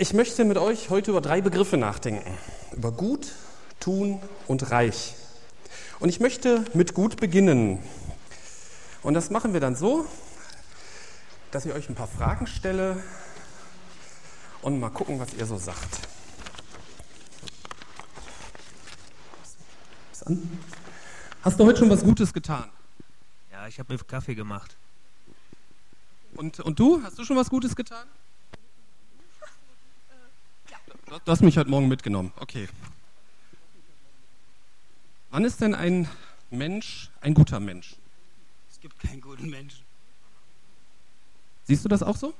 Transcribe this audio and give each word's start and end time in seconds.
Ich 0.00 0.12
möchte 0.12 0.44
mit 0.44 0.58
euch 0.58 0.90
heute 0.90 1.10
über 1.10 1.20
drei 1.20 1.40
Begriffe 1.40 1.76
nachdenken. 1.76 2.32
Über 2.70 2.92
gut, 2.92 3.32
tun 3.80 4.22
und 4.46 4.70
reich. 4.70 5.16
Und 5.98 6.08
ich 6.08 6.20
möchte 6.20 6.64
mit 6.72 6.94
gut 6.94 7.16
beginnen. 7.16 7.82
Und 9.02 9.14
das 9.14 9.30
machen 9.30 9.54
wir 9.54 9.60
dann 9.60 9.74
so, 9.74 10.06
dass 11.50 11.66
ich 11.66 11.72
euch 11.72 11.88
ein 11.88 11.96
paar 11.96 12.06
Fragen 12.06 12.46
stelle 12.46 13.02
und 14.62 14.78
mal 14.78 14.90
gucken, 14.90 15.18
was 15.18 15.34
ihr 15.34 15.46
so 15.46 15.58
sagt. 15.58 15.98
Hast 21.42 21.58
du 21.58 21.64
heute 21.64 21.80
schon 21.80 21.90
was 21.90 22.04
Gutes 22.04 22.32
getan? 22.32 22.70
Ja, 23.50 23.66
ich 23.66 23.80
habe 23.80 23.92
mir 23.92 23.98
Kaffee 23.98 24.36
gemacht. 24.36 24.76
Und, 26.36 26.60
und 26.60 26.78
du? 26.78 27.02
Hast 27.02 27.18
du 27.18 27.24
schon 27.24 27.36
was 27.36 27.50
Gutes 27.50 27.74
getan? 27.74 28.06
Du 31.08 31.32
hast 31.32 31.40
mich 31.40 31.56
heute 31.56 31.70
Morgen 31.70 31.88
mitgenommen. 31.88 32.32
Okay. 32.36 32.68
Wann 35.30 35.44
ist 35.44 35.60
denn 35.62 35.74
ein 35.74 36.06
Mensch 36.50 37.10
ein 37.22 37.32
guter 37.32 37.60
Mensch? 37.60 37.96
Es 38.70 38.78
gibt 38.78 38.98
keinen 38.98 39.22
guten 39.22 39.48
Menschen. 39.48 39.84
Siehst 41.64 41.82
du 41.84 41.88
das 41.88 42.02
auch 42.02 42.16
so? 42.16 42.34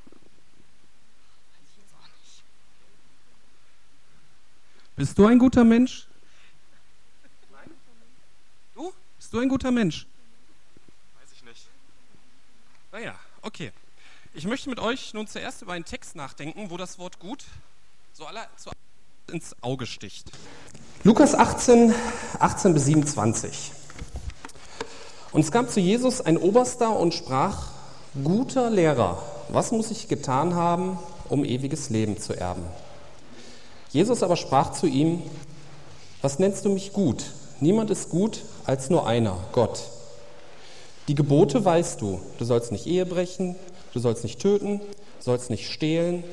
Bist 4.96 5.18
du 5.18 5.26
ein 5.26 5.38
guter 5.38 5.64
Mensch? 5.64 6.06
Nein? 7.50 7.70
Du? 8.74 8.92
Bist 9.16 9.32
du 9.32 9.38
ein 9.38 9.48
guter 9.48 9.70
Mensch? 9.70 10.06
Weiß 11.20 11.32
ich 11.32 11.42
nicht. 11.42 11.68
Naja, 12.92 13.18
okay. 13.40 13.72
Ich 14.34 14.44
möchte 14.44 14.68
mit 14.68 14.78
euch 14.78 15.14
nun 15.14 15.26
zuerst 15.26 15.62
über 15.62 15.72
einen 15.72 15.86
Text 15.86 16.16
nachdenken, 16.16 16.68
wo 16.68 16.76
das 16.76 16.98
Wort 16.98 17.18
gut 17.18 17.46
so 18.18 18.26
aller, 18.26 18.48
so 18.56 18.72
ins 19.32 19.54
Auge 19.60 19.86
sticht. 19.86 20.32
Lukas 21.04 21.36
18, 21.36 21.94
18 22.40 22.74
bis 22.74 22.86
27. 22.86 23.70
Und 25.30 25.42
es 25.42 25.52
kam 25.52 25.68
zu 25.68 25.78
Jesus 25.78 26.20
ein 26.20 26.36
Oberster 26.36 26.98
und 26.98 27.14
sprach, 27.14 27.70
guter 28.24 28.70
Lehrer, 28.70 29.22
was 29.50 29.70
muss 29.70 29.92
ich 29.92 30.08
getan 30.08 30.56
haben, 30.56 30.98
um 31.28 31.44
ewiges 31.44 31.90
Leben 31.90 32.18
zu 32.18 32.36
erben? 32.36 32.64
Jesus 33.90 34.24
aber 34.24 34.34
sprach 34.34 34.72
zu 34.72 34.88
ihm, 34.88 35.22
was 36.20 36.40
nennst 36.40 36.64
du 36.64 36.70
mich 36.70 36.92
gut? 36.92 37.24
Niemand 37.60 37.88
ist 37.90 38.08
gut 38.08 38.42
als 38.64 38.90
nur 38.90 39.06
einer, 39.06 39.36
Gott. 39.52 39.80
Die 41.06 41.14
Gebote 41.14 41.64
weißt 41.64 42.00
du, 42.00 42.20
du 42.36 42.44
sollst 42.44 42.72
nicht 42.72 42.88
Ehe 42.88 43.06
brechen, 43.06 43.54
du 43.94 44.00
sollst 44.00 44.24
nicht 44.24 44.40
töten, 44.40 44.80
sollst 45.20 45.50
nicht 45.50 45.70
stehlen, 45.70 46.24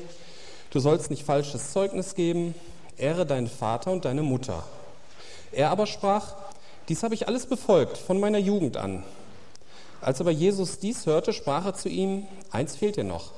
Du 0.76 0.80
sollst 0.80 1.08
nicht 1.08 1.24
falsches 1.24 1.72
Zeugnis 1.72 2.14
geben, 2.14 2.54
ehre 2.98 3.24
deinen 3.24 3.46
Vater 3.46 3.92
und 3.92 4.04
deine 4.04 4.20
Mutter. 4.20 4.62
Er 5.50 5.70
aber 5.70 5.86
sprach, 5.86 6.34
dies 6.90 7.02
habe 7.02 7.14
ich 7.14 7.28
alles 7.28 7.46
befolgt 7.46 7.96
von 7.96 8.20
meiner 8.20 8.36
Jugend 8.36 8.76
an. 8.76 9.02
Als 10.02 10.20
aber 10.20 10.32
Jesus 10.32 10.78
dies 10.78 11.06
hörte, 11.06 11.32
sprach 11.32 11.64
er 11.64 11.72
zu 11.72 11.88
ihm, 11.88 12.26
eins 12.50 12.76
fehlt 12.76 12.96
dir 12.96 13.04
noch, 13.04 13.32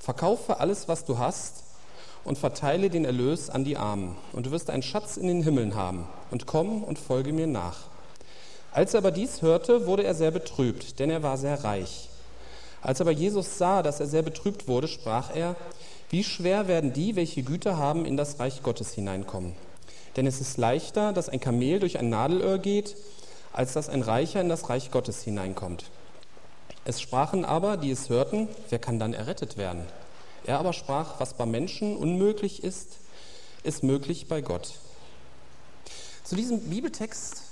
verkaufe 0.00 0.58
alles, 0.58 0.88
was 0.88 1.04
du 1.04 1.18
hast 1.18 1.62
und 2.24 2.38
verteile 2.38 2.90
den 2.90 3.04
Erlös 3.04 3.50
an 3.50 3.62
die 3.62 3.76
Armen, 3.76 4.16
und 4.32 4.46
du 4.46 4.50
wirst 4.50 4.68
einen 4.68 4.82
Schatz 4.82 5.16
in 5.16 5.28
den 5.28 5.44
Himmeln 5.44 5.76
haben, 5.76 6.08
und 6.32 6.46
komm 6.46 6.82
und 6.82 6.98
folge 6.98 7.32
mir 7.32 7.46
nach. 7.46 7.84
Als 8.72 8.94
er 8.94 8.98
aber 8.98 9.12
dies 9.12 9.42
hörte, 9.42 9.86
wurde 9.86 10.02
er 10.02 10.16
sehr 10.16 10.32
betrübt, 10.32 10.98
denn 10.98 11.10
er 11.10 11.22
war 11.22 11.36
sehr 11.36 11.62
reich. 11.62 12.08
Als 12.82 13.00
aber 13.00 13.12
Jesus 13.12 13.58
sah, 13.58 13.84
dass 13.84 14.00
er 14.00 14.06
sehr 14.06 14.22
betrübt 14.22 14.66
wurde, 14.66 14.88
sprach 14.88 15.32
er, 15.36 15.54
wie 16.10 16.24
schwer 16.24 16.66
werden 16.66 16.92
die, 16.92 17.14
welche 17.14 17.42
Güter 17.42 17.78
haben, 17.78 18.04
in 18.04 18.16
das 18.16 18.40
Reich 18.40 18.62
Gottes 18.62 18.92
hineinkommen? 18.92 19.54
Denn 20.16 20.26
es 20.26 20.40
ist 20.40 20.58
leichter, 20.58 21.12
dass 21.12 21.28
ein 21.28 21.38
Kamel 21.38 21.78
durch 21.78 21.98
ein 21.98 22.08
Nadelöhr 22.08 22.58
geht, 22.58 22.96
als 23.52 23.72
dass 23.72 23.88
ein 23.88 24.02
Reicher 24.02 24.40
in 24.40 24.48
das 24.48 24.68
Reich 24.68 24.90
Gottes 24.90 25.22
hineinkommt. 25.22 25.84
Es 26.84 27.00
sprachen 27.00 27.44
aber, 27.44 27.76
die 27.76 27.92
es 27.92 28.08
hörten, 28.08 28.48
wer 28.70 28.80
kann 28.80 28.98
dann 28.98 29.14
errettet 29.14 29.56
werden? 29.56 29.84
Er 30.46 30.58
aber 30.58 30.72
sprach, 30.72 31.20
was 31.20 31.34
bei 31.34 31.46
Menschen 31.46 31.96
unmöglich 31.96 32.64
ist, 32.64 32.98
ist 33.62 33.84
möglich 33.84 34.26
bei 34.26 34.40
Gott. 34.40 34.74
Zu 36.24 36.34
diesem 36.34 36.60
Bibeltext 36.60 37.42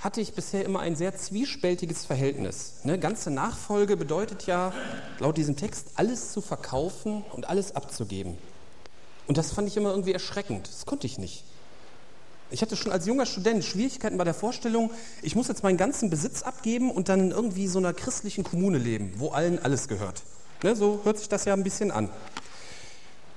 hatte 0.00 0.20
ich 0.20 0.32
bisher 0.32 0.64
immer 0.64 0.80
ein 0.80 0.96
sehr 0.96 1.14
zwiespältiges 1.14 2.06
Verhältnis. 2.06 2.76
Ne, 2.84 2.98
ganze 2.98 3.30
Nachfolge 3.30 3.96
bedeutet 3.96 4.46
ja 4.46 4.72
laut 5.18 5.36
diesem 5.36 5.56
Text, 5.56 5.88
alles 5.96 6.32
zu 6.32 6.40
verkaufen 6.40 7.22
und 7.32 7.48
alles 7.48 7.76
abzugeben. 7.76 8.38
Und 9.26 9.36
das 9.36 9.52
fand 9.52 9.68
ich 9.68 9.76
immer 9.76 9.90
irgendwie 9.90 10.12
erschreckend. 10.12 10.68
Das 10.68 10.86
konnte 10.86 11.06
ich 11.06 11.18
nicht. 11.18 11.44
Ich 12.50 12.62
hatte 12.62 12.76
schon 12.76 12.90
als 12.90 13.06
junger 13.06 13.26
Student 13.26 13.62
Schwierigkeiten 13.62 14.16
bei 14.16 14.24
der 14.24 14.34
Vorstellung, 14.34 14.90
ich 15.22 15.36
muss 15.36 15.46
jetzt 15.46 15.62
meinen 15.62 15.76
ganzen 15.76 16.10
Besitz 16.10 16.42
abgeben 16.42 16.90
und 16.90 17.08
dann 17.08 17.20
in 17.20 17.30
irgendwie 17.30 17.68
so 17.68 17.78
einer 17.78 17.92
christlichen 17.92 18.42
Kommune 18.42 18.78
leben, 18.78 19.12
wo 19.18 19.28
allen 19.28 19.62
alles 19.62 19.86
gehört. 19.86 20.22
Ne, 20.62 20.74
so 20.74 21.00
hört 21.04 21.18
sich 21.18 21.28
das 21.28 21.44
ja 21.44 21.52
ein 21.52 21.62
bisschen 21.62 21.90
an. 21.90 22.08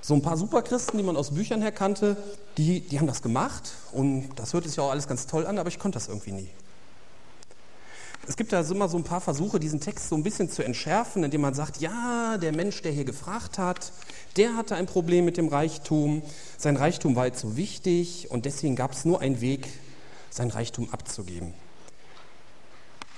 So 0.06 0.14
ein 0.16 0.22
paar 0.22 0.36
Superchristen, 0.36 0.97
die 0.97 1.03
man 1.06 1.16
aus 1.16 1.31
Büchern 1.31 1.62
her 1.62 1.72
kannte, 1.72 2.18
die, 2.58 2.81
die 2.81 3.00
haben 3.00 3.08
das 3.08 3.22
gemacht 3.22 3.72
und 3.94 4.31
das 4.36 4.53
hört 4.53 4.66
sich 4.66 4.78
auch 4.78 4.91
alles 4.91 5.08
ganz 5.08 5.28
toll 5.28 5.47
an, 5.47 5.58
aber 5.58 5.69
ich 5.69 5.80
konnte 5.80 5.96
das 5.96 6.09
irgendwie 6.09 6.34
nie. 6.34 6.50
Es 8.28 8.36
gibt 8.36 8.52
da 8.52 8.59
immer 8.59 8.90
so 8.90 8.97
ein 8.97 9.06
paar 9.06 9.22
Versuche, 9.22 9.62
diesen 9.62 9.80
Text 9.80 10.09
so 10.09 10.16
ein 10.16 10.24
bisschen 10.24 10.50
zu 10.50 10.62
entschärfen, 10.62 11.24
indem 11.24 11.40
man 11.40 11.53
sagt, 11.53 11.78
ja, 11.78 12.38
der 12.38 12.52
Mensch, 12.52 12.81
der 12.81 12.92
hier 12.92 13.06
gefragt 13.06 13.58
hat, 13.58 13.94
der 14.36 14.58
hatte 14.58 14.75
ein 14.75 14.88
Problem 14.88 15.24
mit 15.24 15.38
dem 15.38 15.47
Reichtum, 15.47 16.22
sein 16.58 16.75
Reichtum 16.75 17.16
war 17.16 17.28
jetzt 17.28 17.40
so 17.40 17.56
wichtig 17.56 18.30
und 18.30 18.44
deswegen 18.44 18.75
gab 18.75 18.92
es 18.92 19.06
nur 19.06 19.22
einen 19.22 19.40
Weg, 19.40 19.69
sein 20.30 20.50
Reichtum 20.50 20.90
abzugeben. 20.92 21.53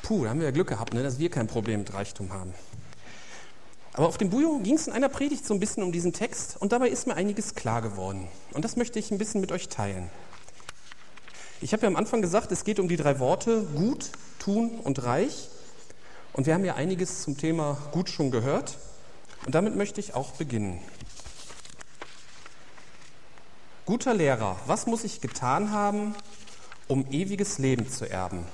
Puh, 0.03 0.23
da 0.23 0.29
haben 0.29 0.39
wir 0.39 0.45
ja 0.45 0.51
Glück 0.51 0.67
gehabt, 0.67 0.93
ne, 0.93 1.01
dass 1.01 1.17
wir 1.17 1.31
kein 1.31 1.47
Problem 1.47 1.79
mit 1.79 1.95
Reichtum 1.95 2.31
haben. 2.31 2.53
Aber 3.95 4.09
auf 4.09 4.17
dem 4.17 4.29
Bujo 4.29 4.59
ging 4.59 4.75
es 4.75 4.87
in 4.87 4.93
einer 4.93 5.07
Predigt 5.07 5.45
so 5.45 5.53
ein 5.53 5.61
bisschen 5.61 5.81
um 5.81 5.93
diesen 5.93 6.11
Text 6.11 6.57
und 6.59 6.73
dabei 6.73 6.89
ist 6.89 7.07
mir 7.07 7.15
einiges 7.15 7.55
klar 7.55 7.81
geworden. 7.81 8.27
Und 8.51 8.65
das 8.65 8.75
möchte 8.75 8.99
ich 8.99 9.09
ein 9.09 9.17
bisschen 9.17 9.39
mit 9.39 9.53
euch 9.53 9.69
teilen. 9.69 10.09
Ich 11.61 11.71
habe 11.71 11.83
ja 11.83 11.87
am 11.87 11.95
Anfang 11.95 12.21
gesagt, 12.21 12.51
es 12.51 12.65
geht 12.65 12.81
um 12.81 12.89
die 12.89 12.97
drei 12.97 13.19
Worte 13.19 13.65
gut, 13.73 14.09
tun 14.37 14.79
und 14.83 15.03
reich. 15.03 15.47
Und 16.33 16.45
wir 16.45 16.53
haben 16.53 16.65
ja 16.65 16.75
einiges 16.75 17.21
zum 17.21 17.37
Thema 17.37 17.77
gut 17.93 18.09
schon 18.09 18.31
gehört. 18.31 18.77
Und 19.45 19.55
damit 19.55 19.77
möchte 19.77 20.01
ich 20.01 20.13
auch 20.13 20.31
beginnen. 20.31 20.81
Guter 23.85 24.13
Lehrer, 24.13 24.57
was 24.65 24.87
muss 24.87 25.05
ich 25.05 25.21
getan 25.21 25.71
haben, 25.71 26.15
um 26.89 27.09
ewiges 27.11 27.59
Leben 27.59 27.89
zu 27.89 28.09
erben? 28.09 28.45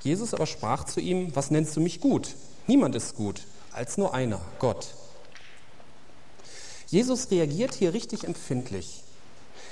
Jesus 0.00 0.32
aber 0.32 0.46
sprach 0.46 0.84
zu 0.84 1.00
ihm, 1.00 1.36
was 1.36 1.50
nennst 1.50 1.76
du 1.76 1.82
mich 1.82 2.00
gut? 2.00 2.34
Niemand 2.66 2.94
ist 2.94 3.14
gut, 3.14 3.42
als 3.78 3.96
nur 3.96 4.12
einer, 4.12 4.40
Gott. 4.58 4.88
Jesus 6.88 7.30
reagiert 7.30 7.74
hier 7.74 7.94
richtig 7.94 8.24
empfindlich. 8.24 9.04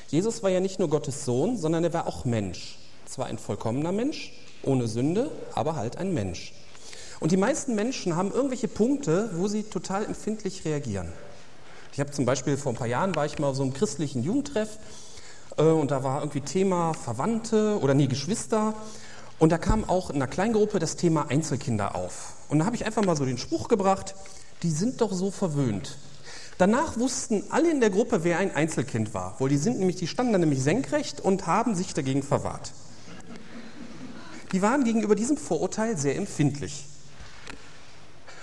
Jesus 0.08 0.42
war 0.42 0.50
ja 0.50 0.60
nicht 0.60 0.78
nur 0.78 0.88
Gottes 0.88 1.24
Sohn, 1.24 1.56
sondern 1.56 1.82
er 1.82 1.92
war 1.92 2.06
auch 2.06 2.24
Mensch. 2.24 2.78
Zwar 3.06 3.26
ein 3.26 3.38
vollkommener 3.38 3.92
Mensch, 3.92 4.32
ohne 4.62 4.86
Sünde, 4.86 5.30
aber 5.54 5.74
halt 5.74 5.98
ein 5.98 6.14
Mensch. 6.14 6.54
Und 7.18 7.32
die 7.32 7.36
meisten 7.36 7.74
Menschen 7.74 8.14
haben 8.14 8.30
irgendwelche 8.30 8.68
Punkte, 8.68 9.30
wo 9.34 9.48
sie 9.48 9.64
total 9.64 10.04
empfindlich 10.04 10.64
reagieren. 10.64 11.12
Ich 11.92 11.98
habe 11.98 12.12
zum 12.12 12.26
Beispiel 12.26 12.56
vor 12.56 12.72
ein 12.72 12.76
paar 12.76 12.86
Jahren 12.86 13.16
war 13.16 13.26
ich 13.26 13.38
mal 13.38 13.48
auf 13.48 13.56
so 13.56 13.64
einem 13.64 13.72
christlichen 13.72 14.22
Jugendtreff 14.22 14.78
äh, 15.56 15.62
und 15.62 15.90
da 15.90 16.04
war 16.04 16.20
irgendwie 16.20 16.42
Thema 16.42 16.94
Verwandte 16.94 17.78
oder 17.80 17.94
nie 17.94 18.06
Geschwister 18.06 18.74
und 19.38 19.50
da 19.50 19.58
kam 19.58 19.88
auch 19.88 20.10
in 20.10 20.16
einer 20.16 20.28
Kleingruppe 20.28 20.78
das 20.78 20.96
Thema 20.96 21.28
Einzelkinder 21.28 21.96
auf. 21.96 22.35
Und 22.48 22.60
da 22.60 22.66
habe 22.66 22.76
ich 22.76 22.86
einfach 22.86 23.04
mal 23.04 23.16
so 23.16 23.24
den 23.24 23.38
Spruch 23.38 23.68
gebracht, 23.68 24.14
die 24.62 24.70
sind 24.70 25.00
doch 25.00 25.12
so 25.12 25.30
verwöhnt. 25.30 25.98
Danach 26.58 26.98
wussten 26.98 27.44
alle 27.50 27.70
in 27.70 27.80
der 27.80 27.90
Gruppe, 27.90 28.24
wer 28.24 28.38
ein 28.38 28.54
Einzelkind 28.54 29.12
war. 29.12 29.38
Wohl, 29.40 29.50
die 29.50 29.58
sind 29.58 29.78
nämlich, 29.78 29.96
die 29.96 30.06
standen 30.06 30.32
dann 30.32 30.40
nämlich 30.40 30.62
senkrecht 30.62 31.20
und 31.20 31.46
haben 31.46 31.74
sich 31.74 31.92
dagegen 31.92 32.22
verwahrt. 32.22 32.72
Die 34.52 34.62
waren 34.62 34.84
gegenüber 34.84 35.14
diesem 35.14 35.36
Vorurteil 35.36 35.98
sehr 35.98 36.16
empfindlich. 36.16 36.86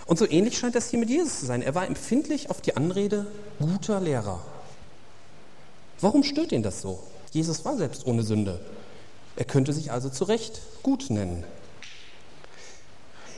Und 0.05 0.19
so 0.19 0.29
ähnlich 0.29 0.57
scheint 0.57 0.75
das 0.75 0.89
hier 0.89 0.99
mit 0.99 1.09
Jesus 1.09 1.39
zu 1.39 1.45
sein. 1.45 1.61
Er 1.61 1.75
war 1.75 1.87
empfindlich 1.87 2.49
auf 2.49 2.61
die 2.61 2.75
Anrede 2.75 3.25
guter 3.57 3.99
Lehrer. 3.99 4.41
Warum 6.01 6.23
stört 6.23 6.51
ihn 6.51 6.61
das 6.61 6.81
so? 6.81 6.99
Jesus 7.31 7.63
war 7.65 7.77
selbst 7.77 8.05
ohne 8.05 8.23
Sünde. 8.23 8.59
Er 9.35 9.45
könnte 9.45 9.73
sich 9.73 9.91
also 9.91 10.09
zu 10.09 10.25
Recht 10.25 10.61
gut 10.83 11.09
nennen. 11.09 11.45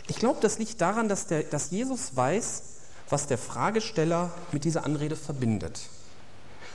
Ich 0.07 0.17
glaube, 0.17 0.39
das 0.41 0.59
liegt 0.59 0.79
daran, 0.81 1.09
dass, 1.09 1.27
der, 1.27 1.43
dass 1.43 1.71
Jesus 1.71 2.15
weiß, 2.15 2.63
was 3.09 3.27
der 3.27 3.37
Fragesteller 3.37 4.31
mit 4.51 4.63
dieser 4.63 4.85
Anrede 4.85 5.15
verbindet. 5.15 5.89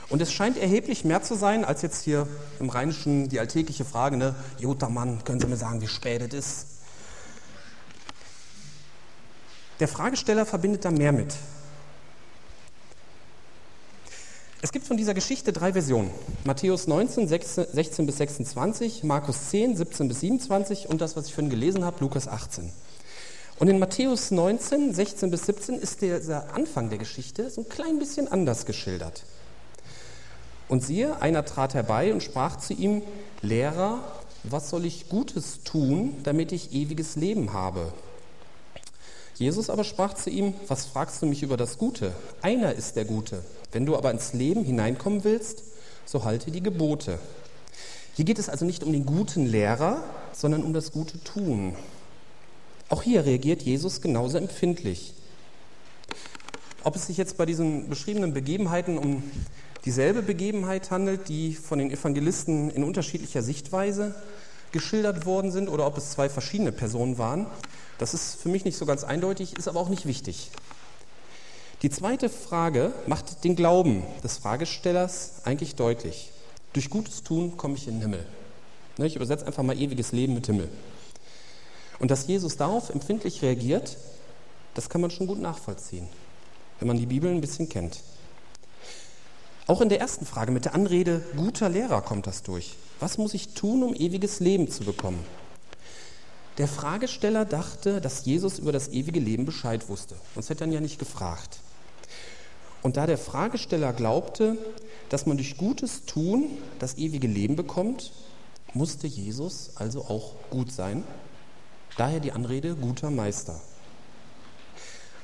Und 0.09 0.21
es 0.21 0.33
scheint 0.33 0.57
erheblich 0.57 1.05
mehr 1.05 1.23
zu 1.23 1.35
sein, 1.35 1.63
als 1.63 1.81
jetzt 1.81 2.03
hier 2.03 2.27
im 2.59 2.69
Rheinischen 2.69 3.29
die 3.29 3.39
alltägliche 3.39 3.85
Frage, 3.85 4.17
ne, 4.17 4.35
Jota 4.59 4.89
Mann, 4.89 5.23
können 5.23 5.39
Sie 5.39 5.47
mir 5.47 5.55
sagen, 5.55 5.81
wie 5.81 5.87
spät 5.87 6.21
es 6.21 6.33
ist? 6.33 6.67
Der 9.79 9.87
Fragesteller 9.87 10.45
verbindet 10.45 10.85
da 10.85 10.91
mehr 10.91 11.13
mit. 11.13 11.33
Es 14.61 14.71
gibt 14.71 14.85
von 14.85 14.95
dieser 14.97 15.15
Geschichte 15.15 15.53
drei 15.53 15.71
Versionen. 15.71 16.11
Matthäus 16.43 16.85
19, 16.85 17.27
16 17.27 18.05
bis 18.05 18.17
26, 18.17 19.03
Markus 19.03 19.49
10, 19.49 19.75
17 19.75 20.07
bis 20.07 20.19
27 20.19 20.87
und 20.87 21.01
das, 21.01 21.15
was 21.15 21.27
ich 21.27 21.33
vorhin 21.33 21.49
gelesen 21.49 21.83
habe, 21.83 21.97
Lukas 22.01 22.27
18. 22.27 22.71
Und 23.59 23.67
in 23.67 23.79
Matthäus 23.79 24.31
19, 24.31 24.93
16 24.93 25.29
bis 25.29 25.45
17 25.45 25.75
ist 25.75 26.01
dieser 26.01 26.55
Anfang 26.55 26.89
der 26.89 26.97
Geschichte 26.97 27.49
so 27.49 27.61
ein 27.61 27.69
klein 27.69 27.99
bisschen 27.99 28.27
anders 28.27 28.65
geschildert. 28.65 29.23
Und 30.67 30.83
siehe, 30.83 31.21
einer 31.21 31.45
trat 31.45 31.73
herbei 31.73 32.13
und 32.13 32.23
sprach 32.23 32.57
zu 32.57 32.73
ihm, 32.73 33.01
Lehrer, 33.41 33.99
was 34.43 34.69
soll 34.69 34.85
ich 34.85 35.09
Gutes 35.09 35.63
tun, 35.63 36.15
damit 36.23 36.51
ich 36.51 36.73
ewiges 36.73 37.15
Leben 37.15 37.53
habe? 37.53 37.93
Jesus 39.35 39.69
aber 39.69 39.83
sprach 39.83 40.13
zu 40.13 40.29
ihm, 40.29 40.53
was 40.67 40.85
fragst 40.85 41.21
du 41.21 41.25
mich 41.25 41.43
über 41.43 41.57
das 41.57 41.77
Gute? 41.77 42.13
Einer 42.41 42.73
ist 42.73 42.95
der 42.95 43.05
Gute. 43.05 43.43
Wenn 43.71 43.85
du 43.85 43.97
aber 43.97 44.11
ins 44.11 44.33
Leben 44.33 44.63
hineinkommen 44.63 45.23
willst, 45.23 45.63
so 46.05 46.23
halte 46.23 46.51
die 46.51 46.61
Gebote. 46.61 47.19
Hier 48.13 48.25
geht 48.25 48.39
es 48.39 48.49
also 48.49 48.65
nicht 48.65 48.83
um 48.83 48.91
den 48.91 49.05
guten 49.05 49.45
Lehrer, 49.45 50.03
sondern 50.33 50.63
um 50.63 50.73
das 50.73 50.91
gute 50.91 51.23
Tun. 51.23 51.75
Auch 52.91 53.03
hier 53.03 53.25
reagiert 53.25 53.61
Jesus 53.61 54.01
genauso 54.01 54.37
empfindlich. 54.37 55.13
Ob 56.83 56.97
es 56.97 57.07
sich 57.07 57.15
jetzt 57.15 57.37
bei 57.37 57.45
diesen 57.45 57.87
beschriebenen 57.87 58.33
Begebenheiten 58.33 58.97
um 58.97 59.23
dieselbe 59.85 60.21
Begebenheit 60.21 60.91
handelt, 60.91 61.29
die 61.29 61.53
von 61.53 61.79
den 61.79 61.89
Evangelisten 61.89 62.69
in 62.69 62.83
unterschiedlicher 62.83 63.41
Sichtweise 63.43 64.13
geschildert 64.73 65.25
worden 65.25 65.53
sind, 65.53 65.69
oder 65.69 65.87
ob 65.87 65.97
es 65.97 66.11
zwei 66.11 66.27
verschiedene 66.27 66.73
Personen 66.73 67.17
waren, 67.17 67.45
das 67.97 68.13
ist 68.13 68.35
für 68.35 68.49
mich 68.49 68.65
nicht 68.65 68.77
so 68.77 68.85
ganz 68.85 69.05
eindeutig, 69.05 69.57
ist 69.57 69.69
aber 69.69 69.79
auch 69.79 69.89
nicht 69.89 70.05
wichtig. 70.05 70.51
Die 71.83 71.89
zweite 71.89 72.27
Frage 72.27 72.91
macht 73.07 73.45
den 73.45 73.55
Glauben 73.55 74.03
des 74.21 74.37
Fragestellers 74.37 75.45
eigentlich 75.45 75.75
deutlich. 75.75 76.31
Durch 76.73 76.89
gutes 76.89 77.23
Tun 77.23 77.55
komme 77.55 77.75
ich 77.75 77.87
in 77.87 77.95
den 77.95 78.01
Himmel. 78.01 78.25
Ne, 78.97 79.07
ich 79.07 79.15
übersetze 79.15 79.47
einfach 79.47 79.63
mal 79.63 79.79
ewiges 79.79 80.11
Leben 80.11 80.33
mit 80.33 80.47
Himmel. 80.47 80.67
Und 82.01 82.09
dass 82.09 82.25
Jesus 82.25 82.57
darauf 82.57 82.89
empfindlich 82.89 83.43
reagiert, 83.43 83.95
das 84.73 84.89
kann 84.89 85.01
man 85.01 85.11
schon 85.11 85.27
gut 85.27 85.39
nachvollziehen, 85.39 86.07
wenn 86.79 86.87
man 86.87 86.97
die 86.97 87.05
Bibel 87.05 87.29
ein 87.29 87.41
bisschen 87.41 87.69
kennt. 87.69 87.99
Auch 89.67 89.81
in 89.81 89.89
der 89.89 89.99
ersten 89.99 90.25
Frage 90.25 90.51
mit 90.51 90.65
der 90.65 90.73
Anrede 90.73 91.23
guter 91.37 91.69
Lehrer 91.69 92.01
kommt 92.01 92.25
das 92.25 92.41
durch. 92.41 92.75
Was 92.99 93.19
muss 93.19 93.35
ich 93.35 93.53
tun, 93.53 93.83
um 93.83 93.93
ewiges 93.93 94.39
Leben 94.39 94.67
zu 94.67 94.83
bekommen? 94.83 95.23
Der 96.57 96.67
Fragesteller 96.67 97.45
dachte, 97.45 98.01
dass 98.01 98.25
Jesus 98.25 98.57
über 98.57 98.71
das 98.71 98.87
ewige 98.89 99.19
Leben 99.19 99.45
Bescheid 99.45 99.87
wusste. 99.87 100.15
Sonst 100.33 100.49
hätte 100.49 100.63
er 100.63 100.67
ihn 100.67 100.73
ja 100.73 100.81
nicht 100.81 100.97
gefragt. 100.97 101.59
Und 102.81 102.97
da 102.97 103.05
der 103.05 103.19
Fragesteller 103.19 103.93
glaubte, 103.93 104.57
dass 105.09 105.27
man 105.27 105.37
durch 105.37 105.55
gutes 105.55 106.05
Tun 106.05 106.45
das 106.79 106.97
ewige 106.97 107.27
Leben 107.27 107.55
bekommt, 107.55 108.11
musste 108.73 109.05
Jesus 109.05 109.73
also 109.75 110.01
auch 110.05 110.33
gut 110.49 110.71
sein. 110.71 111.03
Daher 111.97 112.19
die 112.19 112.31
Anrede 112.31 112.75
guter 112.75 113.11
Meister. 113.11 113.59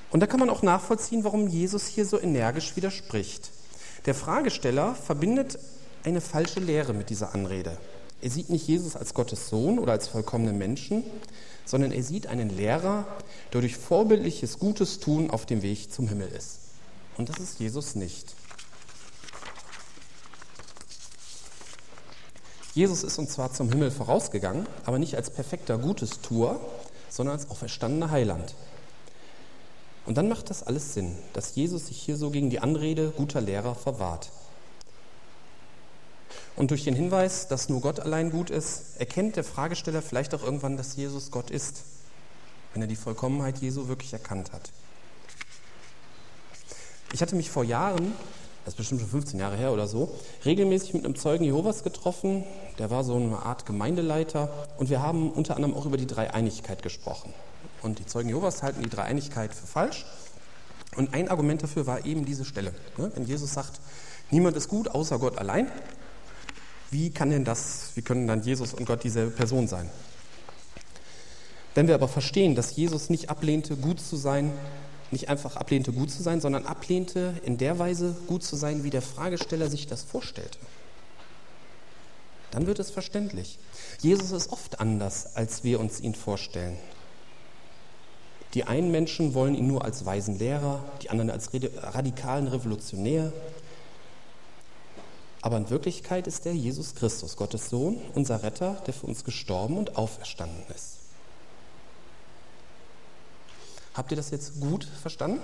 Und 0.09 0.21
da 0.21 0.27
kann 0.27 0.39
man 0.39 0.49
auch 0.49 0.63
nachvollziehen, 0.63 1.23
warum 1.23 1.47
Jesus 1.47 1.87
hier 1.87 2.05
so 2.05 2.19
energisch 2.19 2.75
widerspricht. 2.75 3.51
Der 4.05 4.15
Fragesteller 4.15 4.95
verbindet 4.95 5.59
eine 6.03 6.21
falsche 6.21 6.59
Lehre 6.59 6.93
mit 6.93 7.09
dieser 7.09 7.33
Anrede. 7.33 7.77
Er 8.21 8.29
sieht 8.29 8.49
nicht 8.49 8.67
Jesus 8.67 8.95
als 8.95 9.13
Gottes 9.13 9.49
Sohn 9.49 9.79
oder 9.79 9.91
als 9.91 10.07
vollkommenen 10.07 10.57
Menschen, 10.57 11.03
sondern 11.65 11.91
er 11.91 12.03
sieht 12.03 12.27
einen 12.27 12.49
Lehrer, 12.49 13.05
der 13.53 13.61
durch 13.61 13.75
vorbildliches 13.75 14.59
Gutes 14.59 14.99
tun 14.99 15.29
auf 15.29 15.45
dem 15.45 15.61
Weg 15.61 15.91
zum 15.91 16.07
Himmel 16.07 16.29
ist. 16.29 16.59
Und 17.17 17.29
das 17.29 17.39
ist 17.39 17.59
Jesus 17.59 17.95
nicht. 17.95 18.33
Jesus 22.77 23.03
ist 23.03 23.17
uns 23.17 23.31
zwar 23.31 23.51
zum 23.51 23.69
Himmel 23.69 23.89
vorausgegangen, 23.89 24.67
aber 24.85 24.99
nicht 24.99 25.15
als 25.15 25.31
perfekter 25.31 25.79
Gutes-Tuer, 25.79 26.61
sondern 27.09 27.35
als 27.35 27.49
auferstandener 27.49 28.11
Heiland. 28.11 28.53
Und 30.05 30.15
dann 30.15 30.29
macht 30.29 30.51
das 30.51 30.61
alles 30.61 30.93
Sinn, 30.93 31.17
dass 31.33 31.55
Jesus 31.55 31.87
sich 31.87 31.97
hier 31.97 32.17
so 32.17 32.29
gegen 32.29 32.51
die 32.51 32.59
Anrede 32.59 33.09
guter 33.17 33.41
Lehrer 33.41 33.73
verwahrt. 33.73 34.29
Und 36.55 36.69
durch 36.69 36.83
den 36.83 36.93
Hinweis, 36.93 37.47
dass 37.47 37.67
nur 37.67 37.81
Gott 37.81 37.99
allein 37.99 38.29
gut 38.29 38.51
ist, 38.51 38.99
erkennt 38.99 39.37
der 39.37 39.43
Fragesteller 39.43 40.03
vielleicht 40.03 40.35
auch 40.35 40.43
irgendwann, 40.43 40.77
dass 40.77 40.95
Jesus 40.95 41.31
Gott 41.31 41.49
ist, 41.49 41.81
wenn 42.73 42.83
er 42.83 42.87
die 42.87 42.95
Vollkommenheit 42.95 43.57
Jesu 43.57 43.87
wirklich 43.87 44.13
erkannt 44.13 44.51
hat. 44.51 44.69
Ich 47.11 47.23
hatte 47.23 47.35
mich 47.35 47.49
vor 47.49 47.63
Jahren, 47.63 48.13
das 48.67 48.73
ist 48.73 48.79
bestimmt 48.79 48.99
schon 48.99 49.09
15 49.09 49.39
Jahre 49.39 49.55
her 49.55 49.71
oder 49.71 49.87
so, 49.87 50.13
regelmäßig 50.43 50.93
mit 50.93 51.05
einem 51.05 51.15
Zeugen 51.15 51.45
Jehovas 51.45 51.85
getroffen. 51.85 52.43
Der 52.79 52.91
war 52.91 53.05
so 53.05 53.15
eine 53.15 53.37
Art 53.37 53.65
Gemeindeleiter 53.65 54.51
und 54.77 54.89
wir 54.89 55.01
haben 55.01 55.31
unter 55.31 55.55
anderem 55.55 55.73
auch 55.73 55.85
über 55.85 55.95
die 55.95 56.05
Dreieinigkeit 56.05 56.83
gesprochen. 56.83 57.33
Und 57.81 57.99
die 57.99 58.05
Zeugen 58.05 58.27
Jehovas 58.27 58.63
halten 58.63 58.83
die 58.83 58.89
Dreieinigkeit 58.89 59.53
für 59.53 59.65
falsch. 59.65 60.05
Und 60.97 61.13
ein 61.13 61.29
Argument 61.29 61.63
dafür 61.63 61.87
war 61.87 62.05
eben 62.05 62.25
diese 62.25 62.43
Stelle. 62.43 62.73
Ne? 62.97 63.09
Wenn 63.15 63.25
Jesus 63.25 63.53
sagt, 63.53 63.79
niemand 64.31 64.57
ist 64.57 64.67
gut 64.67 64.89
außer 64.89 65.17
Gott 65.17 65.37
allein, 65.37 65.71
wie 66.91 67.09
kann 67.11 67.29
denn 67.29 67.45
das, 67.45 67.91
wie 67.95 68.01
können 68.01 68.27
dann 68.27 68.41
Jesus 68.41 68.73
und 68.73 68.83
Gott 68.85 69.01
dieselbe 69.01 69.31
Person 69.31 69.69
sein? 69.69 69.89
Wenn 71.73 71.87
wir 71.87 71.95
aber 71.95 72.09
verstehen, 72.09 72.53
dass 72.53 72.75
Jesus 72.75 73.09
nicht 73.09 73.29
ablehnte, 73.29 73.77
gut 73.77 74.01
zu 74.01 74.17
sein, 74.17 74.51
nicht 75.11 75.29
einfach 75.29 75.55
ablehnte, 75.55 75.93
gut 75.93 76.11
zu 76.11 76.21
sein, 76.21 76.41
sondern 76.41 76.65
ablehnte, 76.65 77.35
in 77.43 77.57
der 77.57 77.79
Weise 77.79 78.15
gut 78.27 78.43
zu 78.43 78.55
sein, 78.55 78.83
wie 78.83 78.89
der 78.89 79.01
Fragesteller 79.01 79.69
sich 79.69 79.87
das 79.87 80.03
vorstellte. 80.03 80.59
Dann 82.51 82.67
wird 82.67 82.79
es 82.79 82.91
verständlich. 82.91 83.59
Jesus 84.01 84.31
ist 84.31 84.51
oft 84.51 84.79
anders, 84.79 85.35
als 85.35 85.63
wir 85.63 85.79
uns 85.79 85.99
ihn 85.99 86.15
vorstellen. 86.15 86.77
Die 88.53 88.63
einen 88.63 88.91
Menschen 88.91 89.33
wollen 89.33 89.55
ihn 89.55 89.67
nur 89.67 89.83
als 89.83 90.05
weisen 90.05 90.39
Lehrer, 90.39 90.83
die 91.01 91.09
anderen 91.09 91.29
als 91.29 91.51
radikalen 91.53 92.47
Revolutionär. 92.47 93.33
Aber 95.41 95.57
in 95.57 95.69
Wirklichkeit 95.69 96.27
ist 96.27 96.45
er 96.45 96.53
Jesus 96.53 96.95
Christus, 96.95 97.35
Gottes 97.35 97.69
Sohn, 97.69 98.01
unser 98.15 98.43
Retter, 98.43 98.81
der 98.87 98.93
für 98.93 99.05
uns 99.05 99.23
gestorben 99.23 99.77
und 99.77 99.97
auferstanden 99.97 100.63
ist. 100.73 100.96
Habt 103.97 104.11
ihr 104.11 104.15
das 104.15 104.29
jetzt 104.29 104.59
gut 104.59 104.87
verstanden? 105.01 105.41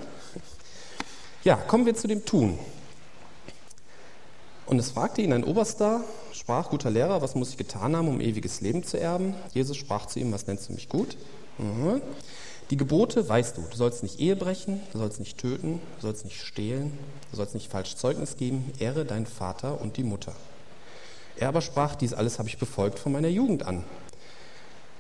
Ja, 1.44 1.56
kommen 1.56 1.88
wir 1.88 1.96
zu 1.96 2.08
dem 2.08 2.24
Tun. 2.24 2.60
Und 4.68 4.77
es 4.77 4.92
fragte 4.92 5.24
ihn 5.24 5.34
ein 5.34 5.44
Oberster, 5.44 6.01
sprach, 6.32 6.70
guter 6.70 6.92
Lehrer, 6.92 7.24
was 7.24 7.34
muss 7.34 7.50
ich 7.50 7.58
getan 7.58 7.96
haben, 7.96 8.08
um 8.08 8.22
ewiges 8.22 8.62
Leben 8.62 8.84
zu 8.84 9.00
erben? 9.00 9.34
Jesus 9.56 9.75
sprach 9.75 10.06
zu 10.06 10.20
ihm, 10.20 10.32
was 10.32 10.46
nennst 10.46 10.70
du 10.70 10.74
mich 10.74 10.88
gut? 10.88 11.18
Mhm. 11.58 12.00
Die 12.70 12.77
Gebote 12.77 13.27
weißt 13.27 13.58
du, 13.58 13.63
du 13.63 13.75
sollst 13.75 14.04
nicht 14.04 14.20
Ehe 14.20 14.36
brechen, 14.36 14.80
du 14.92 15.00
sollst 15.00 15.20
nicht 15.20 15.39
töten, 15.39 15.82
du 15.96 16.01
sollst 16.04 16.24
nicht 16.24 16.39
stehlen, 16.39 16.98
du 17.32 17.38
sollst 17.38 17.56
nicht 17.56 17.72
falsch 17.72 17.96
Zeugnis 17.96 18.38
geben, 18.38 18.72
ehre 18.77 19.04
deinen 19.04 19.25
Vater 19.25 19.82
und 19.82 19.98
die 19.98 20.04
Mutter. 20.04 20.36
Er 21.38 21.50
aber 21.50 21.62
sprach, 21.62 21.96
dies 21.96 22.13
alles 22.13 22.38
habe 22.38 22.50
ich 22.50 22.60
befolgt 22.60 23.00
von 23.00 23.12
meiner 23.12 23.30
Jugend 23.30 23.66
an. 23.66 23.84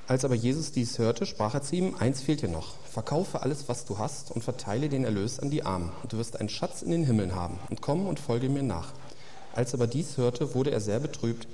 Als 0.07 0.25
aber 0.25 0.35
Jesus 0.35 0.71
dies 0.71 0.99
hörte, 0.99 1.25
sprach 1.25 1.53
er 1.53 1.61
zu 1.61 1.75
ihm, 1.75 1.95
eins 1.95 2.21
fehlt 2.21 2.41
dir 2.41 2.49
noch, 2.49 2.75
verkaufe 2.91 3.41
alles, 3.41 3.69
was 3.69 3.85
du 3.85 3.97
hast 3.97 4.31
und 4.31 4.43
verteile 4.43 4.89
den 4.89 5.05
Erlös 5.05 5.39
an 5.39 5.49
die 5.49 5.63
Armen, 5.63 5.91
und 6.01 6.11
du 6.11 6.17
wirst 6.17 6.39
einen 6.39 6.49
Schatz 6.49 6.81
in 6.81 6.91
den 6.91 7.05
Himmeln 7.05 7.35
haben, 7.35 7.57
und 7.69 7.81
komm 7.81 8.05
und 8.07 8.19
folge 8.19 8.49
mir 8.49 8.63
nach. 8.63 8.91
Als 9.53 9.73
aber 9.73 9.87
dies 9.87 10.17
hörte, 10.17 10.55
wurde 10.55 10.71
er 10.71 10.81
sehr 10.81 10.99
betrübt, 10.99 11.47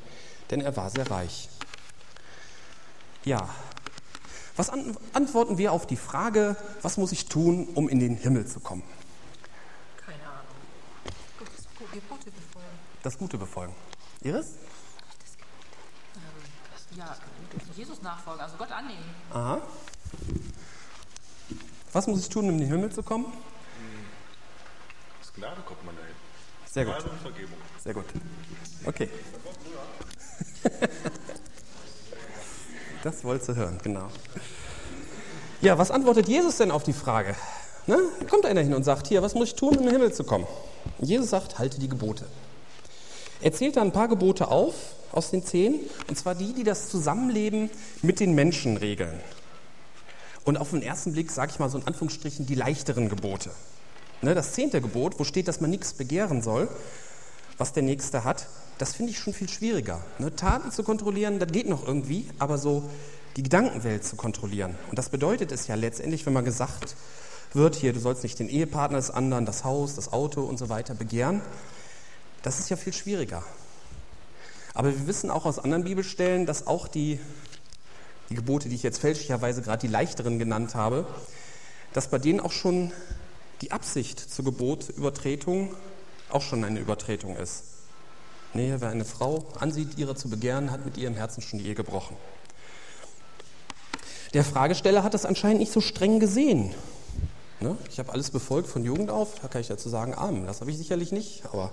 denn 0.49 0.61
er 0.61 0.75
war 0.75 0.89
sehr 0.89 1.09
reich. 1.11 1.47
Ja, 3.23 3.49
was 4.59 4.69
an, 4.69 4.97
antworten 5.13 5.57
wir 5.57 5.71
auf 5.71 5.85
die 5.87 5.95
Frage, 5.95 6.57
was 6.81 6.97
muss 6.97 7.11
ich 7.11 7.27
tun, 7.27 7.69
um 7.75 7.87
in 7.87 7.99
den 7.99 8.17
Himmel 8.17 8.45
zu 8.47 8.59
kommen? 8.59 8.83
Keine 10.05 10.23
Ahnung. 10.23 10.43
Das 11.39 11.91
Gebote 11.93 12.31
befolgen. 12.31 12.79
Das 13.03 13.17
Gute 13.17 13.37
befolgen. 13.37 13.73
Iris? 14.21 14.47
Ja, 16.97 17.15
Jesus 17.75 18.01
nachfolgen, 18.01 18.41
also 18.41 18.55
Gott 18.57 18.71
annehmen. 18.71 19.03
Aha. 19.31 19.61
Was 21.93 22.07
muss 22.07 22.19
ich 22.19 22.29
tun, 22.29 22.45
um 22.45 22.51
in 22.51 22.57
den 22.59 22.67
Himmel 22.67 22.91
zu 22.91 23.03
kommen? 23.03 23.25
Aus 25.21 25.33
Gnade 25.33 25.61
kommt 25.61 25.85
man 25.85 25.95
dahin. 25.95 26.15
Sehr 26.65 26.85
gut. 26.85 26.95
Gnade 26.95 27.09
und 27.09 27.21
Vergebung. 27.21 27.57
Sehr 27.83 27.93
gut. 27.93 28.05
Okay. 28.85 29.09
Das 33.03 33.23
wolltest 33.23 33.49
du 33.49 33.55
hören, 33.55 33.79
genau. 33.81 34.09
Ja, 35.61 35.77
was 35.77 35.89
antwortet 35.89 36.27
Jesus 36.27 36.57
denn 36.57 36.71
auf 36.71 36.83
die 36.83 36.93
Frage? 36.93 37.35
Ne? 37.87 37.97
Kommt 38.29 38.45
einer 38.45 38.61
hin 38.61 38.73
und 38.73 38.83
sagt, 38.83 39.07
hier, 39.07 39.21
was 39.21 39.33
muss 39.35 39.49
ich 39.49 39.55
tun, 39.55 39.69
um 39.69 39.79
in 39.79 39.85
den 39.85 39.93
Himmel 39.93 40.13
zu 40.13 40.23
kommen? 40.23 40.45
Und 40.97 41.07
Jesus 41.07 41.29
sagt, 41.29 41.59
halte 41.59 41.79
die 41.79 41.89
Gebote. 41.89 42.25
Er 43.41 43.53
zählt 43.53 43.77
da 43.77 43.81
ein 43.81 43.93
paar 43.93 44.07
Gebote 44.07 44.49
auf 44.49 44.73
aus 45.11 45.31
den 45.31 45.43
zehn, 45.43 45.79
und 46.07 46.17
zwar 46.17 46.35
die, 46.35 46.53
die 46.53 46.63
das 46.63 46.89
Zusammenleben 46.89 47.69
mit 48.01 48.19
den 48.19 48.35
Menschen 48.35 48.77
regeln. 48.77 49.19
Und 50.43 50.57
auf 50.57 50.71
den 50.71 50.81
ersten 50.81 51.13
Blick, 51.13 51.31
sage 51.31 51.51
ich 51.51 51.59
mal 51.59 51.69
so 51.69 51.77
in 51.77 51.87
Anführungsstrichen, 51.87 52.45
die 52.45 52.55
leichteren 52.55 53.09
Gebote. 53.09 53.51
Ne, 54.21 54.35
das 54.35 54.53
zehnte 54.53 54.81
Gebot, 54.81 55.19
wo 55.19 55.23
steht, 55.23 55.47
dass 55.47 55.61
man 55.61 55.69
nichts 55.69 55.93
begehren 55.93 56.41
soll, 56.41 56.67
was 57.57 57.73
der 57.73 57.83
Nächste 57.83 58.23
hat, 58.23 58.47
das 58.77 58.95
finde 58.95 59.11
ich 59.11 59.19
schon 59.19 59.33
viel 59.33 59.49
schwieriger. 59.49 60.01
Ne? 60.17 60.35
Taten 60.35 60.71
zu 60.71 60.83
kontrollieren, 60.83 61.39
das 61.39 61.51
geht 61.51 61.67
noch 61.67 61.85
irgendwie, 61.85 62.27
aber 62.39 62.57
so 62.57 62.83
die 63.35 63.43
Gedankenwelt 63.43 64.03
zu 64.03 64.15
kontrollieren. 64.15 64.75
Und 64.89 64.97
das 64.97 65.09
bedeutet 65.09 65.51
es 65.51 65.67
ja 65.67 65.75
letztendlich, 65.75 66.25
wenn 66.25 66.33
man 66.33 66.45
gesagt 66.45 66.95
wird, 67.53 67.75
hier, 67.75 67.93
du 67.93 67.99
sollst 67.99 68.23
nicht 68.23 68.39
den 68.39 68.49
Ehepartner 68.49 68.97
des 68.97 69.11
anderen, 69.11 69.45
das 69.45 69.63
Haus, 69.63 69.95
das 69.95 70.13
Auto 70.13 70.41
und 70.41 70.57
so 70.57 70.69
weiter 70.69 70.93
begehren, 70.93 71.41
das 72.43 72.59
ist 72.59 72.69
ja 72.69 72.77
viel 72.77 72.93
schwieriger. 72.93 73.43
Aber 74.73 74.89
wir 74.89 75.07
wissen 75.07 75.29
auch 75.29 75.45
aus 75.45 75.59
anderen 75.59 75.83
Bibelstellen, 75.83 76.45
dass 76.45 76.67
auch 76.67 76.87
die, 76.87 77.19
die 78.29 78.35
Gebote, 78.35 78.69
die 78.69 78.75
ich 78.75 78.83
jetzt 78.83 78.99
fälschlicherweise 78.99 79.61
gerade 79.61 79.81
die 79.81 79.91
leichteren 79.91 80.39
genannt 80.39 80.75
habe, 80.75 81.05
dass 81.93 82.09
bei 82.09 82.17
denen 82.17 82.39
auch 82.39 82.51
schon 82.51 82.91
die 83.61 83.71
Absicht 83.71 84.19
zur 84.19 84.45
Gebotübertretung 84.45 85.75
auch 86.29 86.41
schon 86.41 86.63
eine 86.63 86.79
Übertretung 86.79 87.35
ist. 87.35 87.63
Nee, 88.53 88.73
wer 88.77 88.89
eine 88.89 89.05
Frau 89.05 89.45
ansieht, 89.59 89.97
ihre 89.97 90.15
zu 90.15 90.29
begehren, 90.29 90.71
hat 90.71 90.85
mit 90.85 90.97
ihrem 90.97 91.15
Herzen 91.15 91.41
schon 91.41 91.59
die 91.59 91.67
Ehe 91.67 91.75
gebrochen. 91.75 92.15
Der 94.33 94.43
Fragesteller 94.43 95.03
hat 95.03 95.13
das 95.13 95.25
anscheinend 95.25 95.59
nicht 95.59 95.71
so 95.71 95.81
streng 95.81 96.19
gesehen. 96.19 96.73
Ne? 97.59 97.77
Ich 97.89 97.99
habe 97.99 98.11
alles 98.11 98.29
befolgt 98.31 98.69
von 98.69 98.83
Jugend 98.83 99.09
auf, 99.09 99.39
da 99.41 99.47
kann 99.47 99.61
ich 99.61 99.67
dazu 99.67 99.89
sagen, 99.89 100.13
Amen. 100.13 100.45
Das 100.45 100.61
habe 100.61 100.71
ich 100.71 100.77
sicherlich 100.77 101.11
nicht, 101.11 101.45
aber, 101.45 101.71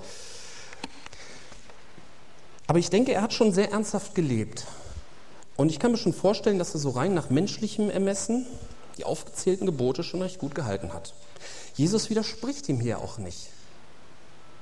aber 2.76 2.80
ich 2.80 2.90
denke, 2.90 3.14
er 3.14 3.22
hat 3.22 3.32
schon 3.32 3.54
sehr 3.54 3.72
ernsthaft 3.72 4.14
gelebt. 4.14 4.66
Und 5.56 5.70
ich 5.70 5.78
kann 5.78 5.92
mir 5.92 5.96
schon 5.96 6.12
vorstellen, 6.12 6.58
dass 6.58 6.74
er 6.74 6.80
so 6.80 6.90
rein 6.90 7.14
nach 7.14 7.30
menschlichem 7.30 7.88
Ermessen 7.88 8.44
die 8.98 9.04
aufgezählten 9.04 9.64
Gebote 9.64 10.04
schon 10.04 10.20
recht 10.20 10.38
gut 10.38 10.54
gehalten 10.54 10.92
hat. 10.92 11.14
Jesus 11.74 12.10
widerspricht 12.10 12.68
ihm 12.68 12.78
hier 12.78 12.98
auch 12.98 13.16
nicht. 13.16 13.48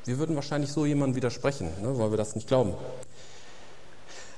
Wir 0.05 0.21
würden 0.21 0.37
wahrscheinlich 0.37 0.71
so 0.71 0.87
jemandem 0.87 1.17
widersprechen, 1.17 1.67
ne, 1.83 1.99
weil 1.99 2.13
wir 2.13 2.17
das 2.17 2.37
nicht 2.37 2.47
glauben. 2.47 2.75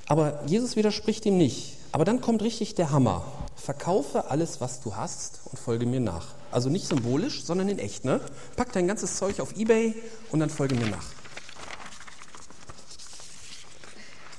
Aber 0.07 0.43
Jesus 0.47 0.75
widerspricht 0.75 1.23
ihm 1.27 1.37
nicht. 1.37 1.77
Aber 1.91 2.03
dann 2.03 2.19
kommt 2.19 2.41
richtig 2.41 2.73
der 2.73 2.89
Hammer. 2.89 3.25
Verkaufe 3.55 4.31
alles, 4.31 4.59
was 4.59 4.81
du 4.81 4.95
hast 4.95 5.41
und 5.51 5.59
folge 5.59 5.85
mir 5.85 5.99
nach. 5.99 6.29
Also 6.49 6.69
nicht 6.69 6.87
symbolisch, 6.87 7.43
sondern 7.43 7.69
in 7.69 7.77
echt. 7.77 8.05
Ne? 8.05 8.21
Pack 8.55 8.71
dein 8.71 8.87
ganzes 8.87 9.17
Zeug 9.17 9.39
auf 9.39 9.55
Ebay 9.55 9.93
und 10.31 10.39
dann 10.39 10.49
folge 10.49 10.73
mir 10.73 10.87
nach. 10.87 11.05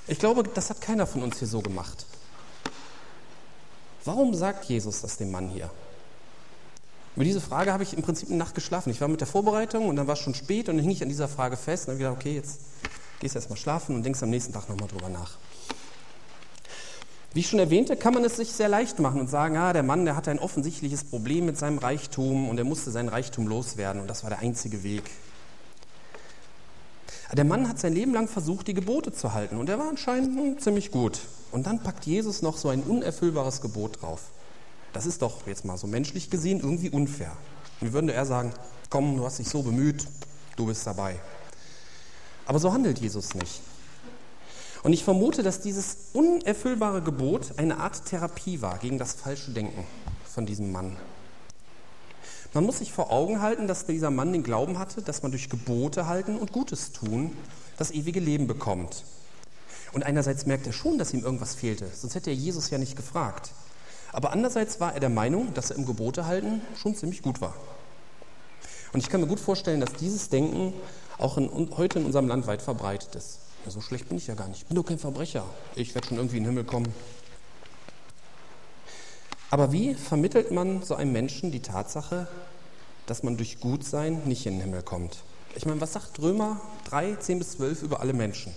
Ich 0.08 0.18
glaube, 0.18 0.42
das 0.42 0.70
hat 0.70 0.80
keiner 0.80 1.06
von 1.06 1.22
uns 1.22 1.38
hier 1.38 1.48
so 1.48 1.60
gemacht. 1.60 2.06
Warum 4.04 4.34
sagt 4.34 4.64
Jesus 4.64 5.02
das 5.02 5.18
dem 5.18 5.30
Mann 5.30 5.48
hier? 5.48 5.70
Über 7.14 7.24
diese 7.24 7.42
Frage 7.42 7.72
habe 7.72 7.82
ich 7.82 7.94
im 7.94 8.02
Prinzip 8.02 8.28
eine 8.28 8.38
Nacht 8.38 8.54
geschlafen. 8.54 8.90
Ich 8.90 9.00
war 9.00 9.08
mit 9.08 9.20
der 9.20 9.26
Vorbereitung 9.26 9.88
und 9.88 9.96
dann 9.96 10.06
war 10.06 10.14
es 10.14 10.20
schon 10.20 10.34
spät 10.34 10.68
und 10.68 10.76
dann 10.76 10.84
hing 10.84 10.92
ich 10.92 11.02
an 11.02 11.08
dieser 11.08 11.28
Frage 11.28 11.56
fest 11.56 11.88
und 11.88 11.92
habe 11.92 11.98
gedacht, 11.98 12.16
okay, 12.16 12.34
jetzt 12.36 12.60
gehst 13.20 13.34
du 13.34 13.38
erstmal 13.38 13.58
schlafen 13.58 13.94
und 13.96 14.02
denkst 14.02 14.22
am 14.22 14.30
nächsten 14.30 14.52
Tag 14.52 14.68
nochmal 14.68 14.88
drüber 14.88 15.10
nach. 15.10 15.36
Wie 17.34 17.40
ich 17.40 17.48
schon 17.48 17.58
erwähnte, 17.58 17.96
kann 17.96 18.14
man 18.14 18.24
es 18.24 18.36
sich 18.36 18.52
sehr 18.52 18.68
leicht 18.68 19.00
machen 19.00 19.20
und 19.20 19.28
sagen, 19.28 19.58
ah, 19.58 19.74
der 19.74 19.82
Mann, 19.82 20.06
der 20.06 20.16
hatte 20.16 20.30
ein 20.30 20.38
offensichtliches 20.38 21.04
Problem 21.04 21.44
mit 21.44 21.58
seinem 21.58 21.78
Reichtum 21.78 22.48
und 22.48 22.56
er 22.56 22.64
musste 22.64 22.90
seinen 22.90 23.10
Reichtum 23.10 23.46
loswerden 23.46 24.00
und 24.00 24.08
das 24.08 24.22
war 24.22 24.30
der 24.30 24.38
einzige 24.38 24.82
Weg. 24.82 25.02
Der 27.32 27.44
Mann 27.44 27.68
hat 27.68 27.78
sein 27.78 27.92
Leben 27.92 28.14
lang 28.14 28.26
versucht, 28.26 28.68
die 28.68 28.74
Gebote 28.74 29.12
zu 29.12 29.34
halten 29.34 29.58
und 29.58 29.68
er 29.68 29.78
war 29.78 29.88
anscheinend 29.88 30.38
hm, 30.38 30.58
ziemlich 30.58 30.90
gut. 30.90 31.20
Und 31.52 31.66
dann 31.66 31.82
packt 31.82 32.06
Jesus 32.06 32.40
noch 32.40 32.56
so 32.56 32.68
ein 32.68 32.82
unerfüllbares 32.82 33.60
Gebot 33.60 34.02
drauf. 34.02 34.32
Das 34.94 35.04
ist 35.04 35.20
doch 35.20 35.46
jetzt 35.46 35.64
mal 35.64 35.76
so 35.76 35.86
menschlich 35.86 36.30
gesehen 36.30 36.60
irgendwie 36.60 36.90
unfair. 36.90 37.32
Wir 37.80 37.92
würden 37.92 38.08
eher 38.08 38.24
sagen, 38.24 38.52
komm, 38.88 39.16
du 39.16 39.24
hast 39.24 39.38
dich 39.38 39.48
so 39.48 39.62
bemüht, 39.62 40.06
du 40.56 40.66
bist 40.66 40.86
dabei. 40.86 41.16
Aber 42.46 42.58
so 42.58 42.72
handelt 42.72 42.98
Jesus 42.98 43.34
nicht. 43.34 43.60
Und 44.82 44.92
ich 44.94 45.04
vermute, 45.04 45.42
dass 45.42 45.60
dieses 45.60 45.96
unerfüllbare 46.14 47.02
Gebot 47.02 47.58
eine 47.58 47.78
Art 47.78 48.06
Therapie 48.06 48.62
war 48.62 48.78
gegen 48.78 48.98
das 48.98 49.12
falsche 49.12 49.50
Denken 49.50 49.84
von 50.24 50.46
diesem 50.46 50.72
Mann. 50.72 50.96
Man 52.54 52.64
muss 52.64 52.78
sich 52.78 52.92
vor 52.92 53.12
Augen 53.12 53.42
halten, 53.42 53.66
dass 53.68 53.86
dieser 53.86 54.10
Mann 54.10 54.32
den 54.32 54.42
Glauben 54.42 54.78
hatte, 54.78 55.02
dass 55.02 55.22
man 55.22 55.32
durch 55.32 55.50
Gebote 55.50 56.06
halten 56.06 56.36
und 56.38 56.52
Gutes 56.52 56.92
tun 56.92 57.32
das 57.76 57.90
ewige 57.90 58.20
Leben 58.20 58.46
bekommt. 58.46 59.04
Und 59.92 60.04
einerseits 60.04 60.46
merkt 60.46 60.66
er 60.66 60.72
schon, 60.72 60.98
dass 60.98 61.14
ihm 61.14 61.24
irgendwas 61.24 61.54
fehlte, 61.54 61.86
sonst 61.94 62.14
hätte 62.14 62.30
er 62.30 62.36
Jesus 62.36 62.70
ja 62.70 62.78
nicht 62.78 62.96
gefragt. 62.96 63.50
Aber 64.12 64.32
andererseits 64.32 64.80
war 64.80 64.94
er 64.94 65.00
der 65.00 65.10
Meinung, 65.10 65.52
dass 65.54 65.70
er 65.70 65.76
im 65.76 65.86
Gebote 65.86 66.26
halten 66.26 66.62
schon 66.76 66.94
ziemlich 66.94 67.22
gut 67.22 67.40
war. 67.40 67.54
Und 68.92 69.00
ich 69.00 69.08
kann 69.08 69.20
mir 69.20 69.26
gut 69.26 69.40
vorstellen, 69.40 69.80
dass 69.80 69.92
dieses 69.92 70.28
Denken 70.30 70.72
auch 71.18 71.36
in, 71.36 71.70
heute 71.76 71.98
in 71.98 72.06
unserem 72.06 72.28
Land 72.28 72.46
weit 72.46 72.62
verbreitet 72.62 73.14
ist. 73.14 73.40
Ja, 73.64 73.70
so 73.70 73.80
schlecht 73.80 74.08
bin 74.08 74.16
ich 74.16 74.26
ja 74.26 74.34
gar 74.34 74.48
nicht. 74.48 74.62
Ich 74.62 74.66
bin 74.66 74.76
doch 74.76 74.84
kein 74.84 74.98
Verbrecher. 74.98 75.44
Ich 75.74 75.94
werde 75.94 76.06
schon 76.06 76.16
irgendwie 76.16 76.38
in 76.38 76.44
den 76.44 76.50
Himmel 76.50 76.64
kommen. 76.64 76.88
Aber 79.50 79.72
wie 79.72 79.94
vermittelt 79.94 80.50
man 80.50 80.82
so 80.82 80.94
einem 80.94 81.12
Menschen 81.12 81.50
die 81.50 81.60
Tatsache, 81.60 82.28
dass 83.06 83.22
man 83.22 83.38
durch 83.38 83.60
Gutsein 83.60 84.22
nicht 84.26 84.44
in 84.44 84.54
den 84.54 84.60
Himmel 84.62 84.82
kommt? 84.82 85.18
Ich 85.56 85.64
meine, 85.64 85.80
was 85.80 85.94
sagt 85.94 86.20
Römer 86.20 86.60
3, 86.90 87.16
10 87.16 87.38
bis 87.38 87.52
12 87.52 87.82
über 87.82 88.00
alle 88.00 88.12
Menschen? 88.12 88.52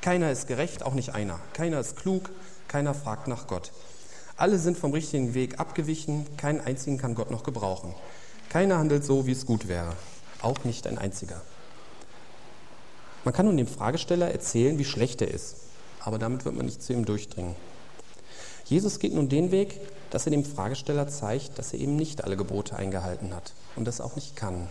Keiner 0.00 0.30
ist 0.30 0.48
gerecht, 0.48 0.82
auch 0.82 0.94
nicht 0.94 1.14
einer. 1.14 1.40
Keiner 1.52 1.78
ist 1.78 1.96
klug, 1.96 2.30
keiner 2.68 2.94
fragt 2.94 3.28
nach 3.28 3.46
Gott. 3.46 3.72
Alle 4.36 4.58
sind 4.58 4.78
vom 4.78 4.92
richtigen 4.92 5.34
Weg 5.34 5.60
abgewichen, 5.60 6.26
keinen 6.36 6.60
einzigen 6.60 6.98
kann 6.98 7.14
Gott 7.14 7.30
noch 7.30 7.44
gebrauchen. 7.44 7.94
Keiner 8.48 8.78
handelt 8.78 9.04
so, 9.04 9.26
wie 9.26 9.32
es 9.32 9.46
gut 9.46 9.68
wäre, 9.68 9.92
auch 10.40 10.64
nicht 10.64 10.86
ein 10.86 10.98
einziger. 10.98 11.40
Man 13.24 13.32
kann 13.34 13.46
nun 13.46 13.56
dem 13.56 13.66
Fragesteller 13.66 14.30
erzählen, 14.30 14.78
wie 14.78 14.84
schlecht 14.84 15.22
er 15.22 15.28
ist, 15.28 15.56
aber 16.00 16.18
damit 16.18 16.44
wird 16.44 16.56
man 16.56 16.66
nicht 16.66 16.82
zu 16.82 16.92
ihm 16.92 17.04
durchdringen. 17.04 17.54
Jesus 18.64 18.98
geht 18.98 19.14
nun 19.14 19.28
den 19.28 19.50
Weg, 19.50 19.80
dass 20.14 20.26
er 20.26 20.30
dem 20.30 20.44
Fragesteller 20.44 21.08
zeigt, 21.08 21.58
dass 21.58 21.72
er 21.72 21.80
eben 21.80 21.96
nicht 21.96 22.22
alle 22.22 22.36
Gebote 22.36 22.76
eingehalten 22.76 23.34
hat 23.34 23.52
und 23.74 23.84
das 23.84 24.00
auch 24.00 24.14
nicht 24.14 24.36
kann. 24.36 24.68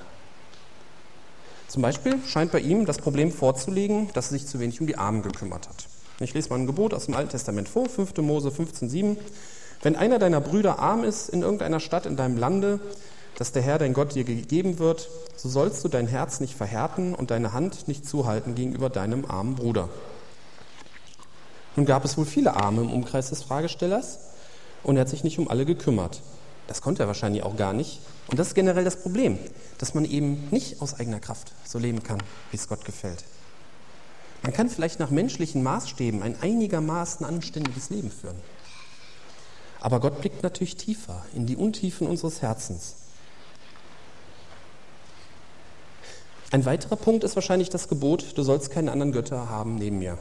Zum 1.67 1.81
Beispiel 1.81 2.17
scheint 2.25 2.53
bei 2.53 2.61
ihm 2.61 2.85
das 2.85 2.97
Problem 2.97 3.29
vorzulegen, 3.29 4.09
dass 4.13 4.27
er 4.27 4.39
sich 4.39 4.47
zu 4.47 4.61
wenig 4.61 4.79
um 4.79 4.87
die 4.87 4.97
Armen 4.97 5.21
gekümmert 5.21 5.67
hat. 5.67 5.87
Ich 6.21 6.33
lese 6.33 6.47
mal 6.47 6.59
ein 6.59 6.65
Gebot 6.65 6.93
aus 6.93 7.07
dem 7.07 7.15
Alten 7.15 7.31
Testament 7.31 7.67
vor, 7.67 7.89
5. 7.89 8.15
Mose 8.19 8.49
15,7. 8.51 9.17
Wenn 9.81 9.97
einer 9.97 10.17
deiner 10.17 10.39
Brüder 10.39 10.79
arm 10.79 11.03
ist 11.03 11.27
in 11.27 11.41
irgendeiner 11.41 11.81
Stadt 11.81 12.05
in 12.05 12.15
deinem 12.15 12.37
Lande, 12.37 12.79
das 13.37 13.51
der 13.51 13.63
Herr 13.63 13.79
dein 13.79 13.93
Gott 13.93 14.15
dir 14.15 14.23
gegeben 14.23 14.79
wird, 14.79 15.09
so 15.35 15.49
sollst 15.49 15.83
du 15.83 15.89
dein 15.89 16.07
Herz 16.07 16.39
nicht 16.39 16.55
verhärten 16.55 17.13
und 17.13 17.31
deine 17.31 17.51
Hand 17.51 17.89
nicht 17.89 18.07
zuhalten 18.07 18.55
gegenüber 18.55 18.89
deinem 18.89 19.25
armen 19.25 19.55
Bruder. 19.55 19.89
Nun 21.75 21.85
gab 21.85 22.05
es 22.05 22.17
wohl 22.17 22.25
viele 22.25 22.55
Arme 22.55 22.79
im 22.83 22.93
Umkreis 22.93 23.29
des 23.29 23.43
Fragestellers 23.43 24.19
und 24.83 24.95
er 24.97 25.01
hat 25.01 25.09
sich 25.09 25.23
nicht 25.23 25.39
um 25.39 25.47
alle 25.47 25.65
gekümmert. 25.65 26.21
Das 26.67 26.81
konnte 26.81 27.03
er 27.03 27.07
wahrscheinlich 27.07 27.43
auch 27.43 27.57
gar 27.57 27.73
nicht. 27.73 27.99
Und 28.27 28.39
das 28.39 28.47
ist 28.49 28.55
generell 28.55 28.83
das 28.83 29.01
Problem, 29.01 29.37
dass 29.77 29.93
man 29.93 30.05
eben 30.05 30.47
nicht 30.49 30.81
aus 30.81 30.99
eigener 30.99 31.19
Kraft 31.19 31.51
so 31.65 31.77
leben 31.77 32.03
kann, 32.03 32.19
wie 32.51 32.57
es 32.57 32.67
Gott 32.67 32.85
gefällt. 32.85 33.23
Man 34.43 34.53
kann 34.53 34.69
vielleicht 34.69 34.99
nach 34.99 35.09
menschlichen 35.09 35.63
Maßstäben 35.63 36.21
ein 36.21 36.35
einigermaßen 36.41 37.25
anständiges 37.25 37.89
Leben 37.89 38.11
führen. 38.11 38.35
Aber 39.79 39.99
Gott 39.99 40.21
blickt 40.21 40.43
natürlich 40.43 40.75
tiefer 40.75 41.25
in 41.33 41.45
die 41.45 41.57
Untiefen 41.57 42.07
unseres 42.07 42.41
Herzens. 42.41 42.95
Ein 46.51 46.65
weiterer 46.65 46.95
Punkt 46.95 47.23
ist 47.23 47.35
wahrscheinlich 47.35 47.69
das 47.69 47.87
Gebot, 47.87 48.37
du 48.37 48.43
sollst 48.43 48.69
keine 48.69 48.91
anderen 48.91 49.11
Götter 49.11 49.49
haben 49.49 49.75
neben 49.75 49.97
mir. 49.97 50.17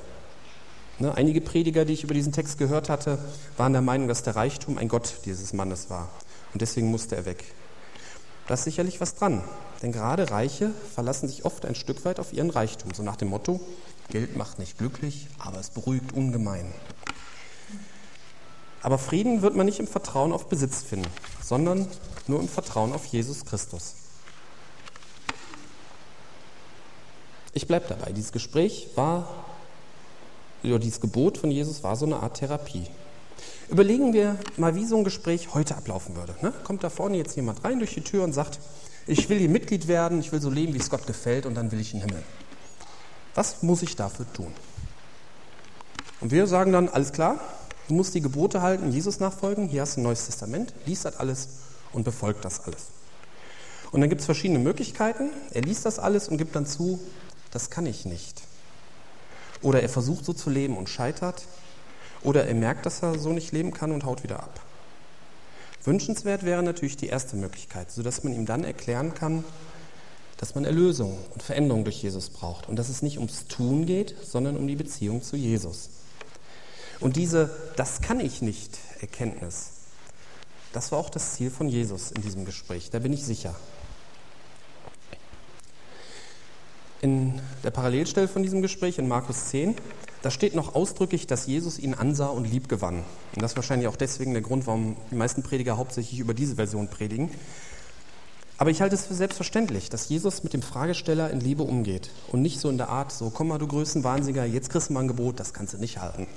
Ne, 0.99 1.15
einige 1.15 1.41
Prediger, 1.41 1.85
die 1.85 1.95
ich 1.95 2.05
über 2.05 2.15
diesen 2.15 2.33
Text 2.33 2.59
gehört 2.59 2.89
hatte, 2.89 3.19
waren 3.57 3.73
der 3.73 3.83
Meinung, 3.83 4.09
dass 4.09 4.23
der 4.23 4.37
Reichtum 4.37 4.79
ein 4.79 4.89
Gott 4.89 5.17
dieses 5.25 5.53
Mannes 5.53 5.91
war. 5.91 6.09
Und 6.53 6.63
deswegen 6.63 6.91
musste 6.91 7.17
er 7.17 7.25
weg. 7.25 7.45
Da 8.47 8.55
ist 8.55 8.65
sicherlich 8.65 9.01
was 9.01 9.15
dran. 9.15 9.43
Denn 9.83 9.93
gerade 9.93 10.31
Reiche 10.31 10.71
verlassen 10.95 11.29
sich 11.29 11.45
oft 11.45 11.65
ein 11.65 11.75
Stück 11.75 12.05
weit 12.05 12.21
auf 12.21 12.33
ihren 12.33 12.51
Reichtum. 12.51 12.93
So 12.95 13.03
nach 13.03 13.17
dem 13.17 13.29
Motto, 13.29 13.61
Geld 14.11 14.37
macht 14.37 14.59
nicht 14.59 14.79
glücklich, 14.79 15.29
aber 15.39 15.59
es 15.59 15.71
beruhigt 15.71 16.13
ungemein. 16.13 16.73
Aber 18.83 18.99
Frieden 18.99 19.43
wird 19.43 19.57
man 19.57 19.67
nicht 19.67 19.79
im 19.79 19.87
Vertrauen 19.87 20.33
auf 20.33 20.49
Besitz 20.49 20.83
finden, 20.83 21.09
sondern 21.43 21.87
nur 22.27 22.41
im 22.41 22.49
Vertrauen 22.49 22.93
auf 22.93 23.07
Jesus 23.07 23.45
Christus. 23.45 23.95
Ich 27.55 27.67
bleibe 27.67 27.87
dabei. 27.89 28.13
Dieses 28.13 28.33
Gespräch 28.33 28.89
war, 28.97 29.29
dieses 30.63 31.01
Gebot 31.01 31.39
von 31.39 31.51
Jesus 31.51 31.83
war 31.83 31.97
so 31.97 32.07
eine 32.07 32.17
Art 32.17 32.39
Therapie. 32.39 32.87
Überlegen 33.69 34.13
wir 34.13 34.39
mal, 34.57 34.75
wie 34.75 34.85
so 34.85 34.97
ein 34.97 35.05
Gespräch 35.05 35.55
heute 35.55 35.77
ablaufen 35.77 36.15
würde. 36.17 36.35
Ne? 36.43 36.53
Kommt 36.65 36.85
da 36.85 36.91
vorne 36.91 37.17
jetzt 37.17 37.37
jemand 37.37 37.65
rein 37.65 37.79
durch 37.79 37.95
die 37.95 38.03
Tür 38.03 38.25
und 38.25 38.33
sagt, 38.33 38.61
ich 39.07 39.29
will 39.29 39.39
hier 39.39 39.49
Mitglied 39.49 39.89
werden, 39.89 40.21
ich 40.21 40.31
will 40.31 40.41
so 40.41 40.51
leben, 40.51 40.75
wie 40.75 40.79
es 40.79 40.91
Gott 40.91 41.07
gefällt 41.07 41.47
und 41.47 41.55
dann 41.55 41.73
will 41.73 41.81
ich 41.81 41.95
in 41.95 42.01
den 42.01 42.09
Himmel. 42.11 42.23
Was 43.35 43.63
muss 43.63 43.83
ich 43.83 43.97
dafür 43.97 44.27
tun? 44.33 44.53
Und 46.21 46.31
wir 46.31 46.47
sagen 46.47 46.73
dann, 46.73 46.89
alles 46.89 47.13
klar, 47.13 47.41
du 47.89 47.95
musst 47.95 48.15
die 48.15 48.21
Gebote 48.21 48.63
halten, 48.63 48.93
Jesus 48.93 49.19
nachfolgen, 49.19 49.69
hier 49.69 49.83
hast 49.83 49.97
du 49.97 50.01
ein 50.01 50.05
neues 50.05 50.27
Testament, 50.27 50.73
liest 50.87 51.05
das 51.05 51.17
alles 51.17 51.49
und 51.93 52.05
befolgt 52.05 52.45
das 52.45 52.61
alles. 52.61 52.89
Und 53.91 54.01
dann 54.01 54.09
gibt 54.09 54.21
es 54.21 54.27
verschiedene 54.27 54.59
Möglichkeiten. 54.59 55.31
Er 55.51 55.63
liest 55.63 55.85
das 55.85 55.99
alles 55.99 56.29
und 56.29 56.39
gibt 56.39 56.57
dann 56.57 56.67
zu, 56.67 56.99
das 57.51 57.71
kann 57.71 57.87
ich 57.87 58.07
nicht. 58.07 58.43
Oder 59.63 59.83
er 59.83 59.89
versucht 59.89 60.25
so 60.25 60.33
zu 60.33 60.51
leben 60.51 60.77
und 60.77 60.89
scheitert. 60.89 61.47
Oder 62.23 62.47
er 62.47 62.55
merkt, 62.55 62.87
dass 62.87 63.03
er 63.03 63.19
so 63.19 63.33
nicht 63.33 63.53
leben 63.53 63.73
kann 63.73 63.93
und 63.93 64.05
haut 64.05 64.23
wieder 64.23 64.43
ab. 64.43 64.61
Wünschenswert 65.85 66.45
wäre 66.45 66.63
natürlich 66.63 66.97
die 66.97 67.09
erste 67.09 67.37
Möglichkeit, 67.37 67.91
sodass 67.91 68.23
man 68.23 68.33
ihm 68.33 68.47
dann 68.47 68.63
erklären 68.63 69.15
kann, 69.15 69.45
dass 70.37 70.55
man 70.55 70.65
Erlösung 70.65 71.19
und 71.31 71.43
Veränderung 71.43 71.85
durch 71.85 72.03
Jesus 72.03 72.31
braucht 72.31 72.69
und 72.69 72.77
dass 72.77 72.89
es 72.89 73.03
nicht 73.03 73.19
ums 73.19 73.47
Tun 73.49 73.87
geht, 73.87 74.15
sondern 74.23 74.57
um 74.57 74.67
die 74.67 74.77
Beziehung 74.77 75.23
zu 75.23 75.37
Jesus. 75.37 75.91
Und 77.01 77.17
diese 77.17 77.51
Das 77.77 78.01
kann 78.01 78.21
ich 78.21 78.43
nicht 78.43 78.79
Erkenntnis, 79.01 79.71
das 80.73 80.91
war 80.91 80.99
auch 80.99 81.11
das 81.11 81.35
Ziel 81.35 81.51
von 81.51 81.69
Jesus 81.69 82.11
in 82.13 82.23
diesem 82.23 82.45
Gespräch, 82.45 82.91
da 82.91 82.99
bin 82.99 83.13
ich 83.13 83.25
sicher. 83.25 83.55
In 87.03 87.41
der 87.65 87.73
Parallelstelle 87.73 88.29
von 88.29 88.45
diesem 88.45 88.63
Gespräch 88.63 88.97
in 88.97 89.09
Markus 89.09 89.47
10, 89.47 89.75
da 90.23 90.31
steht 90.31 90.55
noch 90.55 90.77
ausdrücklich, 90.77 91.27
dass 91.27 91.49
Jesus 91.49 91.81
ihn 91.81 91.95
ansah 91.95 92.29
und 92.29 92.45
lieb 92.49 92.69
gewann. 92.69 93.03
Und 93.35 93.43
das 93.43 93.53
ist 93.53 93.57
wahrscheinlich 93.57 93.89
auch 93.89 93.97
deswegen 93.97 94.35
der 94.35 94.43
Grund, 94.43 94.69
warum 94.69 94.97
die 95.11 95.17
meisten 95.17 95.43
Prediger 95.43 95.77
hauptsächlich 95.77 96.21
über 96.21 96.33
diese 96.33 96.55
Version 96.55 96.87
predigen. 96.87 97.29
Aber 98.57 98.71
ich 98.71 98.81
halte 98.81 98.95
es 98.95 99.07
für 99.07 99.15
selbstverständlich, 99.15 99.91
dass 99.91 100.09
Jesus 100.09 100.45
mit 100.45 100.53
dem 100.53 100.63
Fragesteller 100.63 101.29
in 101.31 101.41
Liebe 101.41 101.65
umgeht 101.65 102.11
und 102.31 102.41
nicht 102.41 102.61
so 102.61 102.71
in 102.71 102.79
der 102.79 102.89
Art, 102.89 103.11
so 103.11 103.31
komm 103.31 103.49
mal 103.49 103.59
du 103.59 103.67
Größenwahnsinniger, 103.67 104.45
jetzt 104.45 104.71
kriegst 104.71 104.91
du 104.91 104.93
mal 104.93 105.01
ein 105.01 105.09
Gebot, 105.09 105.41
das 105.41 105.53
kannst 105.53 105.75
du 105.75 105.79
nicht 105.79 105.99
halten. 105.99 106.29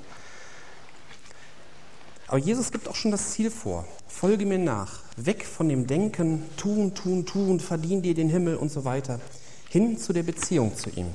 Aber 2.26 2.38
Jesus 2.38 2.72
gibt 2.72 2.88
auch 2.88 2.96
schon 2.96 3.12
das 3.12 3.30
Ziel 3.30 3.52
vor. 3.52 3.86
Folge 4.08 4.44
mir 4.46 4.58
nach. 4.58 4.98
Weg 5.16 5.46
von 5.46 5.68
dem 5.68 5.86
Denken, 5.86 6.42
tun, 6.56 6.92
tun, 6.92 7.24
tun, 7.24 7.60
verdien 7.60 8.02
dir 8.02 8.14
den 8.14 8.28
Himmel 8.28 8.56
und 8.56 8.72
so 8.72 8.84
weiter 8.84 9.20
hin 9.68 9.98
zu 9.98 10.12
der 10.12 10.22
Beziehung 10.22 10.76
zu 10.76 10.90
ihm. 10.90 11.08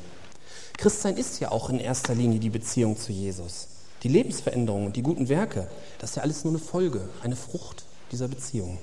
Christsein 0.78 1.18
ist 1.18 1.40
ja 1.40 1.52
auch 1.52 1.70
in 1.70 1.80
erster 1.80 2.16
Linie 2.16 2.40
die 2.40 2.50
Beziehung 2.50 2.98
zu 2.98 3.12
Jesus. 3.12 3.68
Die 4.04 4.08
Lebensveränderung 4.08 4.88
und 4.88 4.96
die 4.96 5.04
guten 5.04 5.30
Werke, 5.30 5.68
das 6.00 6.12
ist 6.12 6.16
ja 6.16 6.24
alles 6.24 6.44
nur 6.44 6.54
eine 6.54 6.60
Folge, 6.60 7.08
eine 7.24 7.36
Frucht 7.36 7.86
dieser 8.12 8.28
Beziehung. 8.28 8.80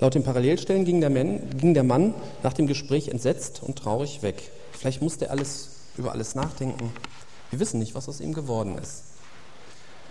Laut 0.00 0.14
den 0.14 0.24
Parallelstellen 0.24 0.84
ging 0.84 1.00
der, 1.00 1.10
Mann, 1.10 1.48
ging 1.56 1.72
der 1.72 1.84
Mann 1.84 2.14
nach 2.42 2.52
dem 2.52 2.66
Gespräch 2.66 3.08
entsetzt 3.08 3.62
und 3.62 3.78
traurig 3.78 4.22
weg. 4.22 4.50
Vielleicht 4.72 5.00
musste 5.00 5.26
er 5.26 5.30
alles, 5.30 5.70
über 5.96 6.12
alles 6.12 6.34
nachdenken. 6.34 6.92
Wir 7.50 7.60
wissen 7.60 7.78
nicht, 7.78 7.94
was 7.94 8.08
aus 8.08 8.20
ihm 8.20 8.34
geworden 8.34 8.76
ist. 8.76 9.04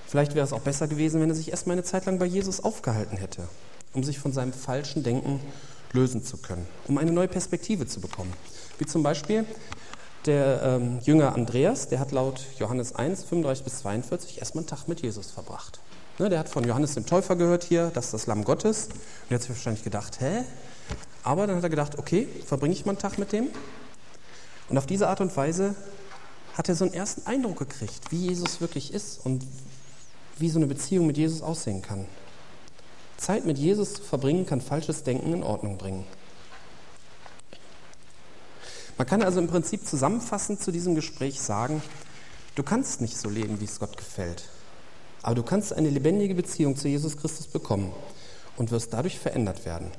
Vielleicht 0.07 0.33
wäre 0.33 0.45
es 0.45 0.53
auch 0.53 0.61
besser 0.61 0.87
gewesen, 0.87 1.21
wenn 1.21 1.29
er 1.29 1.35
sich 1.35 1.51
erstmal 1.51 1.73
eine 1.73 1.83
Zeit 1.83 2.05
lang 2.05 2.19
bei 2.19 2.25
Jesus 2.25 2.63
aufgehalten 2.63 3.17
hätte, 3.17 3.47
um 3.93 4.03
sich 4.03 4.17
von 4.17 4.31
seinem 4.31 4.53
falschen 4.53 5.03
Denken 5.03 5.39
lösen 5.95 6.23
zu 6.23 6.37
können, 6.37 6.67
um 6.87 6.97
eine 6.97 7.11
neue 7.11 7.27
Perspektive 7.27 7.87
zu 7.87 7.99
bekommen. 7.99 8.33
Wie 8.77 8.85
zum 8.85 9.01
Beispiel 9.01 9.45
der 10.25 10.61
ähm, 10.63 10.99
Jünger 11.03 11.35
Andreas, 11.35 11.87
der 11.87 11.99
hat 11.99 12.11
laut 12.11 12.45
Johannes 12.59 12.95
1, 12.95 13.23
35 13.23 13.63
bis 13.63 13.79
42 13.79 14.39
erstmal 14.39 14.63
einen 14.63 14.67
Tag 14.67 14.87
mit 14.87 15.01
Jesus 15.01 15.31
verbracht. 15.31 15.79
Ne, 16.17 16.29
der 16.29 16.39
hat 16.39 16.49
von 16.49 16.63
Johannes 16.63 16.93
dem 16.93 17.05
Täufer 17.05 17.35
gehört 17.35 17.63
hier, 17.63 17.91
das 17.93 18.05
ist 18.05 18.13
das 18.13 18.27
Lamm 18.27 18.43
Gottes. 18.43 18.87
Und 18.87 19.31
er 19.31 19.35
hat 19.35 19.41
sich 19.41 19.49
wahrscheinlich 19.49 19.83
gedacht, 19.83 20.21
hä? 20.21 20.43
Aber 21.23 21.45
dann 21.47 21.57
hat 21.57 21.63
er 21.63 21.69
gedacht, 21.69 21.97
okay, 21.97 22.27
verbringe 22.45 22.73
ich 22.73 22.85
mal 22.85 22.91
einen 22.91 22.99
Tag 22.99 23.17
mit 23.17 23.31
dem. 23.31 23.49
Und 24.69 24.77
auf 24.77 24.85
diese 24.85 25.07
Art 25.09 25.21
und 25.21 25.35
Weise 25.35 25.75
hat 26.55 26.69
er 26.69 26.75
so 26.75 26.85
einen 26.85 26.93
ersten 26.93 27.27
Eindruck 27.27 27.59
gekriegt, 27.59 28.11
wie 28.11 28.27
Jesus 28.27 28.61
wirklich 28.61 28.93
ist 28.93 29.25
und 29.25 29.45
wie 30.37 30.49
so 30.49 30.57
eine 30.57 30.67
Beziehung 30.67 31.05
mit 31.05 31.17
Jesus 31.17 31.41
aussehen 31.41 31.81
kann. 31.81 32.05
Zeit 33.17 33.45
mit 33.45 33.57
Jesus 33.57 33.95
zu 33.95 34.03
verbringen, 34.03 34.45
kann 34.45 34.61
falsches 34.61 35.03
Denken 35.03 35.33
in 35.33 35.43
Ordnung 35.43 35.77
bringen. 35.77 36.05
Man 38.97 39.07
kann 39.07 39.21
also 39.21 39.39
im 39.39 39.47
Prinzip 39.47 39.85
zusammenfassend 39.85 40.61
zu 40.61 40.71
diesem 40.71 40.95
Gespräch 40.95 41.41
sagen, 41.41 41.81
du 42.55 42.63
kannst 42.63 43.01
nicht 43.01 43.17
so 43.17 43.29
leben, 43.29 43.59
wie 43.59 43.65
es 43.65 43.79
Gott 43.79 43.97
gefällt, 43.97 44.43
aber 45.21 45.35
du 45.35 45.43
kannst 45.43 45.73
eine 45.73 45.89
lebendige 45.89 46.35
Beziehung 46.35 46.77
zu 46.77 46.87
Jesus 46.87 47.17
Christus 47.17 47.47
bekommen 47.47 47.91
und 48.57 48.71
wirst 48.71 48.93
dadurch 48.93 49.19
verändert 49.19 49.65
werden. 49.65 49.91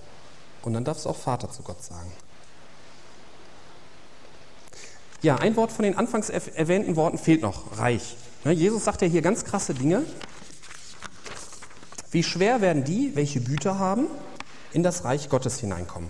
Und 0.63 0.73
dann 0.73 0.85
darfst 0.85 1.05
du 1.05 1.11
auch 1.11 1.17
Vater 1.17 1.51
zu 1.51 1.63
Gott 1.63 1.83
sagen. 1.83 2.11
Ja, 5.23 5.37
ein 5.37 5.57
Wort 5.57 5.73
von 5.73 5.85
den 5.85 5.97
anfangs 5.97 6.31
erwähnten 6.31 6.97
Worten 6.97 7.19
fehlt 7.19 7.43
noch, 7.43 7.79
reich. 7.79 8.17
Ne, 8.45 8.53
Jesus 8.53 8.85
sagt 8.85 9.03
ja 9.03 9.09
hier 9.09 9.23
ganz 9.23 9.45
krasse 9.45 9.75
Dinge. 9.75 10.05
Wie 12.17 12.23
schwer 12.23 12.63
werden 12.63 12.83
die, 12.83 13.15
welche 13.15 13.43
Güter 13.43 13.79
haben, 13.79 14.07
in 14.73 14.83
das 14.83 15.05
Reich 15.05 15.29
Gottes 15.29 15.61
hineinkommen? 15.61 16.09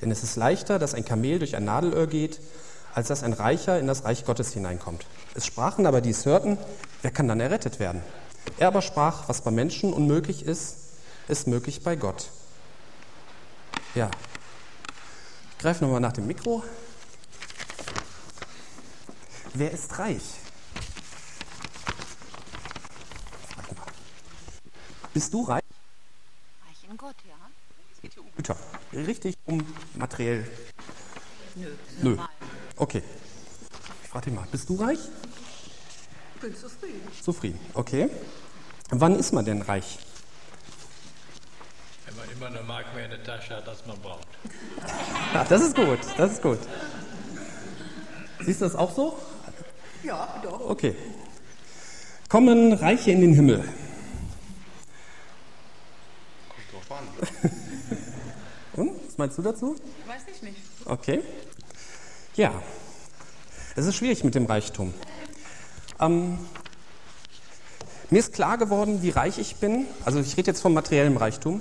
Denn 0.00 0.10
es 0.10 0.24
ist 0.24 0.34
leichter, 0.34 0.80
dass 0.80 0.94
ein 0.94 1.04
Kamel 1.04 1.38
durch 1.38 1.54
ein 1.54 1.64
Nadelöhr 1.64 2.08
geht, 2.08 2.40
als 2.92 3.06
dass 3.06 3.22
ein 3.22 3.32
Reicher 3.32 3.78
in 3.78 3.86
das 3.86 4.04
Reich 4.04 4.24
Gottes 4.24 4.52
hineinkommt. 4.52 5.06
Es 5.36 5.46
sprachen 5.46 5.86
aber, 5.86 6.00
die 6.00 6.10
es 6.10 6.26
hörten, 6.26 6.58
wer 7.02 7.12
kann 7.12 7.28
dann 7.28 7.38
errettet 7.38 7.78
werden? 7.78 8.02
Er 8.58 8.66
aber 8.66 8.82
sprach, 8.82 9.28
was 9.28 9.42
bei 9.42 9.52
Menschen 9.52 9.92
unmöglich 9.92 10.44
ist, 10.44 10.74
ist 11.28 11.46
möglich 11.46 11.84
bei 11.84 11.94
Gott. 11.94 12.30
Ja, 13.94 14.10
ich 15.52 15.58
greife 15.58 15.84
nochmal 15.84 16.00
nach 16.00 16.14
dem 16.14 16.26
Mikro. 16.26 16.64
Wer 19.52 19.70
ist 19.70 20.00
reich? 20.00 20.24
Bist 25.14 25.32
du 25.32 25.44
reich? 25.44 25.62
Reich 26.66 26.90
in 26.90 26.96
Gott, 26.96 27.14
ja. 27.26 27.34
Es 27.94 28.02
geht 28.02 28.12
hier 28.14 28.22
um 28.22 28.28
Güter. 28.36 28.56
Richtig 28.92 29.36
um 29.46 29.64
materiell. 29.94 30.46
Nö. 31.54 31.68
Nö. 32.02 32.16
Okay. 32.76 33.02
Ich 34.02 34.08
frage 34.10 34.24
dich 34.26 34.34
mal, 34.34 34.46
bist 34.50 34.68
du 34.68 34.74
reich? 34.74 34.98
Ich 36.34 36.40
bin 36.40 36.56
zufrieden. 36.56 37.00
Zufrieden. 37.22 37.60
Okay. 37.74 38.10
Wann 38.90 39.16
ist 39.16 39.32
man 39.32 39.44
denn 39.44 39.62
reich? 39.62 39.98
Wenn 42.06 42.16
man 42.16 42.30
immer 42.30 42.46
eine 42.46 42.62
Mark 42.62 42.92
mehr 42.94 43.04
in 43.04 43.10
der 43.12 43.22
Tasche 43.22 43.56
hat, 43.56 43.68
als 43.68 43.86
man 43.86 43.98
braucht. 44.00 44.26
Ja, 45.32 45.44
das 45.44 45.62
ist 45.62 45.76
gut. 45.76 46.00
Das 46.16 46.32
ist 46.32 46.42
gut. 46.42 46.58
Siehst 48.40 48.60
du 48.60 48.64
das 48.64 48.74
auch 48.74 48.92
so? 48.92 49.16
Ja, 50.02 50.40
doch. 50.42 50.60
Okay. 50.70 50.96
Kommen 52.28 52.72
Reiche 52.72 53.12
in 53.12 53.20
den 53.20 53.32
Himmel? 53.32 53.64
Kommt 56.48 56.73
drauf 56.88 56.98
an. 57.44 57.50
Und? 58.74 58.92
Was 59.06 59.18
meinst 59.18 59.38
du 59.38 59.42
dazu? 59.42 59.76
Weiß 60.06 60.22
ich 60.32 60.42
nicht. 60.42 60.56
Okay. 60.84 61.20
Ja, 62.36 62.52
es 63.76 63.86
ist 63.86 63.96
schwierig 63.96 64.24
mit 64.24 64.34
dem 64.34 64.46
Reichtum. 64.46 64.94
Ähm, 66.00 66.38
mir 68.10 68.18
ist 68.18 68.32
klar 68.32 68.58
geworden, 68.58 69.02
wie 69.02 69.10
reich 69.10 69.38
ich 69.38 69.56
bin. 69.56 69.86
Also 70.04 70.20
ich 70.20 70.36
rede 70.36 70.48
jetzt 70.48 70.60
vom 70.60 70.74
materiellen 70.74 71.16
Reichtum, 71.16 71.60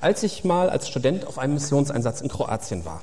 als 0.00 0.22
ich 0.22 0.44
mal 0.44 0.70
als 0.70 0.88
Student 0.88 1.26
auf 1.26 1.38
einem 1.38 1.54
Missionseinsatz 1.54 2.20
in 2.20 2.28
Kroatien 2.28 2.84
war. 2.84 3.02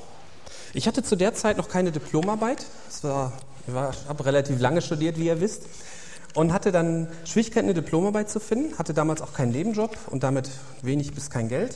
Ich 0.73 0.87
hatte 0.87 1.03
zu 1.03 1.15
der 1.15 1.33
Zeit 1.33 1.57
noch 1.57 1.69
keine 1.69 1.91
Diplomarbeit. 1.91 2.65
War, 3.01 3.33
ich 3.67 3.73
war, 3.73 3.93
habe 4.07 4.25
relativ 4.25 4.59
lange 4.59 4.81
studiert, 4.81 5.17
wie 5.17 5.25
ihr 5.25 5.41
wisst. 5.41 5.63
Und 6.35 6.53
hatte 6.53 6.71
dann 6.71 7.07
Schwierigkeiten, 7.25 7.67
eine 7.67 7.73
Diplomarbeit 7.73 8.29
zu 8.29 8.39
finden. 8.39 8.77
Hatte 8.77 8.93
damals 8.93 9.21
auch 9.21 9.33
keinen 9.33 9.51
Nebenjob 9.51 9.97
und 10.07 10.23
damit 10.23 10.49
wenig 10.81 11.13
bis 11.13 11.29
kein 11.29 11.49
Geld. 11.49 11.75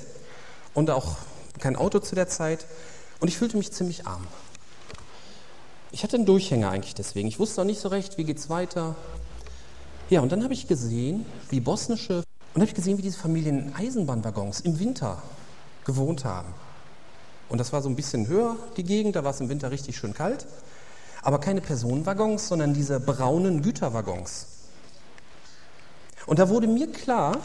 Und 0.74 0.90
auch 0.90 1.18
kein 1.60 1.76
Auto 1.76 2.00
zu 2.00 2.16
der 2.16 2.28
Zeit. 2.28 2.66
Und 3.20 3.28
ich 3.28 3.38
fühlte 3.38 3.58
mich 3.58 3.72
ziemlich 3.72 4.06
arm. 4.06 4.26
Ich 5.92 6.04
hatte 6.04 6.18
einen 6.18 6.26
Durchhänger 6.26 6.70
eigentlich 6.70 6.96
deswegen. 6.96 7.28
Ich 7.28 7.40
wusste 7.40 7.62
noch 7.62 7.66
nicht 7.66 7.80
so 7.80 7.90
recht, 7.90 8.18
wie 8.18 8.24
geht's 8.24 8.50
weiter. 8.50 8.96
Ja, 10.10 10.22
und 10.22 10.32
dann 10.32 10.44
habe 10.44 10.54
ich 10.54 10.68
gesehen, 10.68 11.26
wie 11.50 11.60
bosnische 11.60 12.24
und 12.54 12.62
habe 12.62 12.66
ich 12.66 12.76
gesehen, 12.76 12.98
wie 12.98 13.02
diese 13.02 13.18
Familien 13.18 13.60
in 13.60 13.76
Eisenbahnwaggons 13.76 14.60
im 14.62 14.80
Winter 14.80 15.22
gewohnt 15.86 16.24
haben. 16.24 16.54
Und 17.50 17.58
das 17.58 17.74
war 17.74 17.82
so 17.82 17.90
ein 17.90 17.96
bisschen 17.96 18.28
höher, 18.28 18.56
die 18.78 18.84
Gegend, 18.84 19.16
da 19.16 19.24
war 19.24 19.32
es 19.32 19.40
im 19.40 19.50
Winter 19.50 19.72
richtig 19.72 19.98
schön 19.98 20.14
kalt. 20.14 20.46
Aber 21.24 21.40
keine 21.40 21.62
Personenwaggons, 21.62 22.48
sondern 22.48 22.74
diese 22.74 23.00
braunen 23.00 23.62
Güterwaggons. 23.62 24.48
Und 26.26 26.40
da 26.40 26.50
wurde 26.50 26.68
mir 26.68 26.92
klar, 26.92 27.38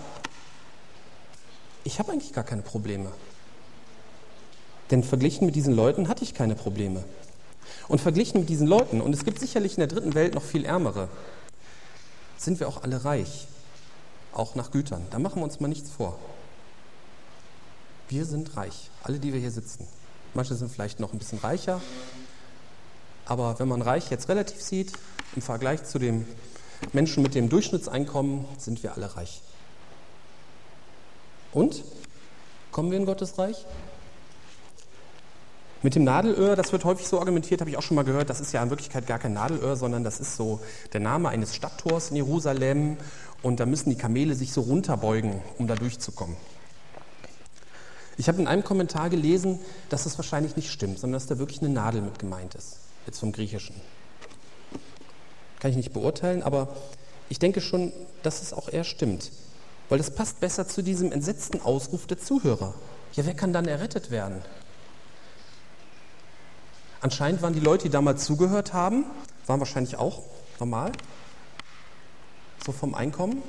ich 1.84 1.98
habe 1.98 2.12
eigentlich 2.12 2.32
gar 2.32 2.44
keine 2.44 2.62
Probleme. 2.62 3.10
Denn 4.90 5.02
verglichen 5.04 5.46
mit 5.46 5.54
diesen 5.54 5.74
Leuten 5.74 6.08
hatte 6.08 6.24
ich 6.24 6.34
keine 6.34 6.54
Probleme. 6.54 7.04
Und 7.88 8.00
verglichen 8.00 8.40
mit 8.40 8.48
diesen 8.48 8.66
Leuten, 8.66 9.00
und 9.00 9.14
es 9.14 9.24
gibt 9.24 9.38
sicherlich 9.38 9.72
in 9.74 9.80
der 9.80 9.88
dritten 9.88 10.14
Welt 10.14 10.34
noch 10.34 10.42
viel 10.42 10.64
ärmere, 10.64 11.08
sind 12.36 12.60
wir 12.60 12.68
auch 12.68 12.82
alle 12.82 13.04
reich, 13.04 13.46
auch 14.32 14.54
nach 14.54 14.70
Gütern. 14.70 15.06
Da 15.10 15.18
machen 15.18 15.40
wir 15.40 15.44
uns 15.44 15.60
mal 15.60 15.68
nichts 15.68 15.90
vor. 15.90 16.18
Wir 18.08 18.24
sind 18.24 18.56
reich, 18.56 18.90
alle, 19.02 19.18
die 19.18 19.32
wir 19.32 19.40
hier 19.40 19.50
sitzen. 19.50 19.86
Manche 20.34 20.54
sind 20.54 20.70
vielleicht 20.70 21.00
noch 21.00 21.12
ein 21.12 21.18
bisschen 21.18 21.38
reicher, 21.38 21.80
aber 23.28 23.58
wenn 23.58 23.68
man 23.68 23.82
reich 23.82 24.10
jetzt 24.10 24.28
relativ 24.28 24.60
sieht, 24.60 24.92
im 25.36 25.42
Vergleich 25.42 25.84
zu 25.84 25.98
den 25.98 26.26
Menschen 26.92 27.22
mit 27.22 27.34
dem 27.34 27.48
Durchschnittseinkommen, 27.48 28.46
sind 28.56 28.82
wir 28.82 28.94
alle 28.94 29.14
reich. 29.16 29.42
Und? 31.52 31.84
Kommen 32.72 32.90
wir 32.90 32.98
in 32.98 33.06
Gottes 33.06 33.38
Reich? 33.38 33.64
Mit 35.82 35.94
dem 35.94 36.04
Nadelöhr, 36.04 36.56
das 36.56 36.72
wird 36.72 36.84
häufig 36.84 37.06
so 37.06 37.20
argumentiert, 37.20 37.60
habe 37.60 37.70
ich 37.70 37.76
auch 37.76 37.82
schon 37.82 37.94
mal 37.94 38.04
gehört, 38.04 38.30
das 38.30 38.40
ist 38.40 38.52
ja 38.52 38.62
in 38.62 38.70
Wirklichkeit 38.70 39.06
gar 39.06 39.18
kein 39.18 39.32
Nadelöhr, 39.32 39.76
sondern 39.76 40.02
das 40.02 40.18
ist 40.18 40.36
so 40.36 40.60
der 40.92 41.00
Name 41.00 41.28
eines 41.28 41.54
Stadttors 41.54 42.10
in 42.10 42.16
Jerusalem 42.16 42.96
und 43.42 43.60
da 43.60 43.66
müssen 43.66 43.90
die 43.90 43.96
Kamele 43.96 44.34
sich 44.34 44.52
so 44.52 44.62
runterbeugen, 44.62 45.40
um 45.56 45.68
da 45.68 45.76
durchzukommen. 45.76 46.36
Ich 48.16 48.26
habe 48.26 48.40
in 48.40 48.48
einem 48.48 48.64
Kommentar 48.64 49.08
gelesen, 49.08 49.60
dass 49.88 50.02
das 50.02 50.18
wahrscheinlich 50.18 50.56
nicht 50.56 50.72
stimmt, 50.72 50.98
sondern 50.98 51.20
dass 51.20 51.28
da 51.28 51.38
wirklich 51.38 51.62
eine 51.62 51.70
Nadel 51.70 52.02
mit 52.02 52.18
gemeint 52.18 52.56
ist, 52.56 52.78
jetzt 53.08 53.18
vom 53.20 53.32
Griechischen. 53.32 53.74
Kann 55.60 55.70
ich 55.70 55.76
nicht 55.76 55.92
beurteilen, 55.92 56.42
aber 56.42 56.68
ich 57.28 57.38
denke 57.38 57.60
schon, 57.60 57.92
dass 58.22 58.42
es 58.42 58.52
auch 58.52 58.68
eher 58.68 58.84
stimmt, 58.84 59.32
weil 59.88 59.98
das 59.98 60.14
passt 60.14 60.40
besser 60.40 60.68
zu 60.68 60.82
diesem 60.82 61.10
entsetzten 61.10 61.60
Ausruf 61.60 62.06
der 62.06 62.18
Zuhörer. 62.18 62.74
Ja, 63.14 63.26
wer 63.26 63.34
kann 63.34 63.52
dann 63.52 63.66
errettet 63.66 64.10
werden? 64.10 64.42
Anscheinend 67.00 67.42
waren 67.42 67.54
die 67.54 67.60
Leute, 67.60 67.84
die 67.84 67.90
damals 67.90 68.24
zugehört 68.24 68.72
haben, 68.72 69.04
waren 69.46 69.60
wahrscheinlich 69.60 69.96
auch 69.96 70.22
normal, 70.60 70.92
so 72.64 72.72
vom 72.72 72.94
Einkommen, 72.94 73.42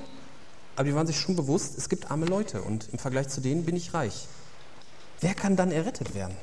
aber 0.76 0.86
die 0.86 0.96
waren 0.96 1.08
sich 1.08 1.20
schon 1.20 1.36
bewusst, 1.36 1.78
es 1.78 1.90
gibt 1.90 2.10
arme 2.10 2.26
Leute 2.26 2.62
und 2.62 2.88
im 2.94 3.00
Vergleich 3.00 3.28
zu 3.28 3.42
denen 3.42 3.66
bin 3.66 3.76
ich 3.76 3.94
reich. 3.94 4.28
Wer 5.20 5.34
kann 5.34 5.58
dann 5.58 5.72
errettet 5.72 6.16
werden? 6.16 6.38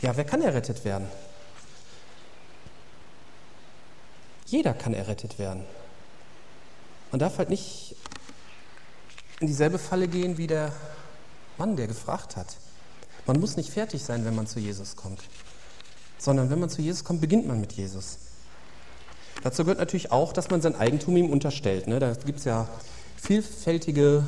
Ja, 0.00 0.16
wer 0.16 0.24
kann 0.24 0.42
errettet 0.42 0.84
werden? 0.84 1.08
Jeder 4.50 4.72
kann 4.72 4.94
errettet 4.94 5.38
werden. 5.38 5.64
Man 7.10 7.18
darf 7.18 7.38
halt 7.38 7.50
nicht 7.50 7.96
in 9.40 9.46
dieselbe 9.46 9.78
Falle 9.78 10.08
gehen 10.08 10.38
wie 10.38 10.46
der 10.46 10.72
Mann, 11.58 11.76
der 11.76 11.86
gefragt 11.86 12.36
hat. 12.36 12.56
Man 13.26 13.40
muss 13.40 13.56
nicht 13.56 13.70
fertig 13.70 14.02
sein, 14.02 14.24
wenn 14.24 14.34
man 14.34 14.46
zu 14.46 14.58
Jesus 14.58 14.96
kommt, 14.96 15.22
sondern 16.16 16.48
wenn 16.50 16.58
man 16.58 16.70
zu 16.70 16.80
Jesus 16.80 17.04
kommt, 17.04 17.20
beginnt 17.20 17.46
man 17.46 17.60
mit 17.60 17.72
Jesus. 17.72 18.18
Dazu 19.42 19.64
gehört 19.64 19.78
natürlich 19.78 20.10
auch, 20.12 20.32
dass 20.32 20.50
man 20.50 20.62
sein 20.62 20.74
Eigentum 20.74 21.16
ihm 21.16 21.30
unterstellt. 21.30 21.86
Ne? 21.86 21.98
Da 21.98 22.14
gibt 22.14 22.38
es 22.38 22.44
ja 22.44 22.68
vielfältige 23.16 24.24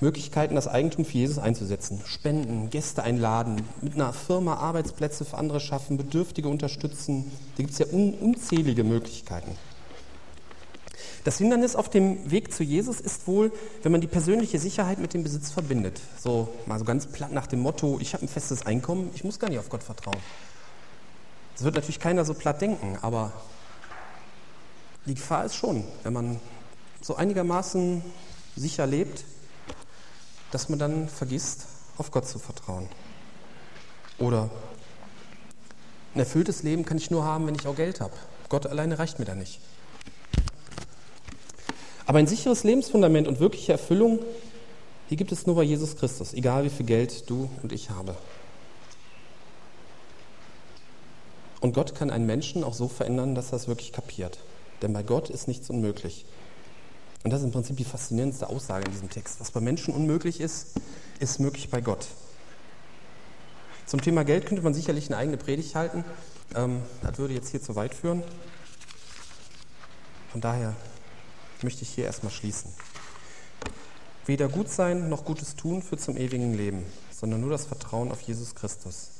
Möglichkeiten, 0.00 0.54
das 0.54 0.68
Eigentum 0.68 1.04
für 1.04 1.18
Jesus 1.18 1.38
einzusetzen. 1.38 2.02
Spenden, 2.04 2.70
Gäste 2.70 3.02
einladen, 3.02 3.62
mit 3.80 3.94
einer 3.94 4.12
Firma 4.12 4.54
Arbeitsplätze 4.56 5.24
für 5.24 5.38
andere 5.38 5.60
schaffen, 5.60 5.96
Bedürftige 5.96 6.48
unterstützen. 6.48 7.30
Da 7.56 7.62
gibt 7.62 7.72
es 7.72 7.78
ja 7.78 7.86
un 7.86 8.14
unzählige 8.14 8.84
Möglichkeiten. 8.84 9.52
Das 11.24 11.38
Hindernis 11.38 11.74
auf 11.74 11.88
dem 11.88 12.30
Weg 12.30 12.52
zu 12.52 12.62
Jesus 12.62 13.00
ist 13.00 13.26
wohl, 13.26 13.50
wenn 13.82 13.92
man 13.92 14.02
die 14.02 14.06
persönliche 14.06 14.58
Sicherheit 14.58 14.98
mit 14.98 15.14
dem 15.14 15.22
Besitz 15.22 15.50
verbindet. 15.50 16.00
So 16.18 16.48
mal 16.66 16.78
so 16.78 16.84
ganz 16.84 17.06
platt 17.06 17.32
nach 17.32 17.46
dem 17.46 17.60
Motto, 17.60 17.98
ich 17.98 18.12
habe 18.12 18.26
ein 18.26 18.28
festes 18.28 18.66
Einkommen, 18.66 19.10
ich 19.14 19.24
muss 19.24 19.38
gar 19.38 19.48
nicht 19.48 19.58
auf 19.58 19.70
Gott 19.70 19.82
vertrauen. 19.82 20.20
Das 21.54 21.64
wird 21.64 21.76
natürlich 21.76 21.98
keiner 21.98 22.26
so 22.26 22.34
platt 22.34 22.60
denken, 22.60 22.98
aber 23.00 23.32
die 25.06 25.14
Gefahr 25.14 25.46
ist 25.46 25.54
schon, 25.54 25.84
wenn 26.02 26.12
man 26.12 26.40
so 27.00 27.14
einigermaßen 27.16 28.02
sicher 28.56 28.86
lebt, 28.86 29.24
dass 30.54 30.68
man 30.68 30.78
dann 30.78 31.08
vergisst, 31.08 31.66
auf 31.98 32.12
Gott 32.12 32.28
zu 32.28 32.38
vertrauen. 32.38 32.88
Oder 34.18 34.48
ein 36.14 36.20
erfülltes 36.20 36.62
Leben 36.62 36.84
kann 36.84 36.96
ich 36.96 37.10
nur 37.10 37.24
haben, 37.24 37.48
wenn 37.48 37.56
ich 37.56 37.66
auch 37.66 37.74
Geld 37.74 38.00
habe. 38.00 38.12
Gott 38.48 38.66
alleine 38.66 39.00
reicht 39.00 39.18
mir 39.18 39.24
da 39.24 39.34
nicht. 39.34 39.58
Aber 42.06 42.20
ein 42.20 42.28
sicheres 42.28 42.62
Lebensfundament 42.62 43.26
und 43.26 43.40
wirkliche 43.40 43.72
Erfüllung, 43.72 44.20
die 45.10 45.16
gibt 45.16 45.32
es 45.32 45.44
nur 45.44 45.56
bei 45.56 45.64
Jesus 45.64 45.96
Christus, 45.96 46.34
egal 46.34 46.62
wie 46.62 46.70
viel 46.70 46.86
Geld 46.86 47.28
du 47.28 47.50
und 47.64 47.72
ich 47.72 47.90
habe. 47.90 48.14
Und 51.60 51.74
Gott 51.74 51.96
kann 51.96 52.10
einen 52.10 52.26
Menschen 52.26 52.62
auch 52.62 52.74
so 52.74 52.86
verändern, 52.86 53.34
dass 53.34 53.50
er 53.50 53.56
es 53.56 53.66
wirklich 53.66 53.90
kapiert. 53.90 54.38
Denn 54.82 54.92
bei 54.92 55.02
Gott 55.02 55.30
ist 55.30 55.48
nichts 55.48 55.68
unmöglich. 55.68 56.24
Und 57.24 57.30
das 57.30 57.40
ist 57.40 57.46
im 57.46 57.52
Prinzip 57.52 57.78
die 57.78 57.84
faszinierendste 57.84 58.48
Aussage 58.48 58.84
in 58.84 58.92
diesem 58.92 59.08
Text. 59.08 59.40
Was 59.40 59.50
bei 59.50 59.60
Menschen 59.60 59.94
unmöglich 59.94 60.40
ist, 60.40 60.68
ist 61.20 61.40
möglich 61.40 61.70
bei 61.70 61.80
Gott. 61.80 62.06
Zum 63.86 64.02
Thema 64.02 64.24
Geld 64.24 64.46
könnte 64.46 64.62
man 64.62 64.74
sicherlich 64.74 65.08
eine 65.08 65.16
eigene 65.16 65.38
Predigt 65.38 65.74
halten. 65.74 66.04
Ähm, 66.54 66.82
das 67.02 67.16
würde 67.16 67.32
jetzt 67.32 67.48
hier 67.48 67.62
zu 67.62 67.76
weit 67.76 67.94
führen. 67.94 68.22
Von 70.32 70.42
daher 70.42 70.74
möchte 71.62 71.82
ich 71.82 71.90
hier 71.90 72.04
erstmal 72.04 72.30
schließen. 72.30 72.70
Weder 74.26 74.48
gut 74.48 74.68
sein 74.68 75.08
noch 75.08 75.24
Gutes 75.24 75.56
tun 75.56 75.82
führt 75.82 76.02
zum 76.02 76.18
ewigen 76.18 76.52
Leben, 76.54 76.84
sondern 77.10 77.40
nur 77.40 77.50
das 77.50 77.64
Vertrauen 77.64 78.12
auf 78.12 78.20
Jesus 78.20 78.54
Christus. 78.54 79.10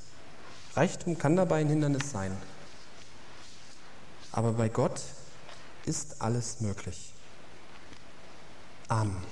Reichtum 0.75 1.17
kann 1.17 1.37
dabei 1.37 1.61
ein 1.61 1.69
Hindernis 1.69 2.11
sein. 2.11 2.37
Aber 4.31 4.53
bei 4.53 4.69
Gott 4.69 5.01
ist 5.87 6.21
alles 6.21 6.61
möglich. 6.61 7.14
Amen. 8.91 9.17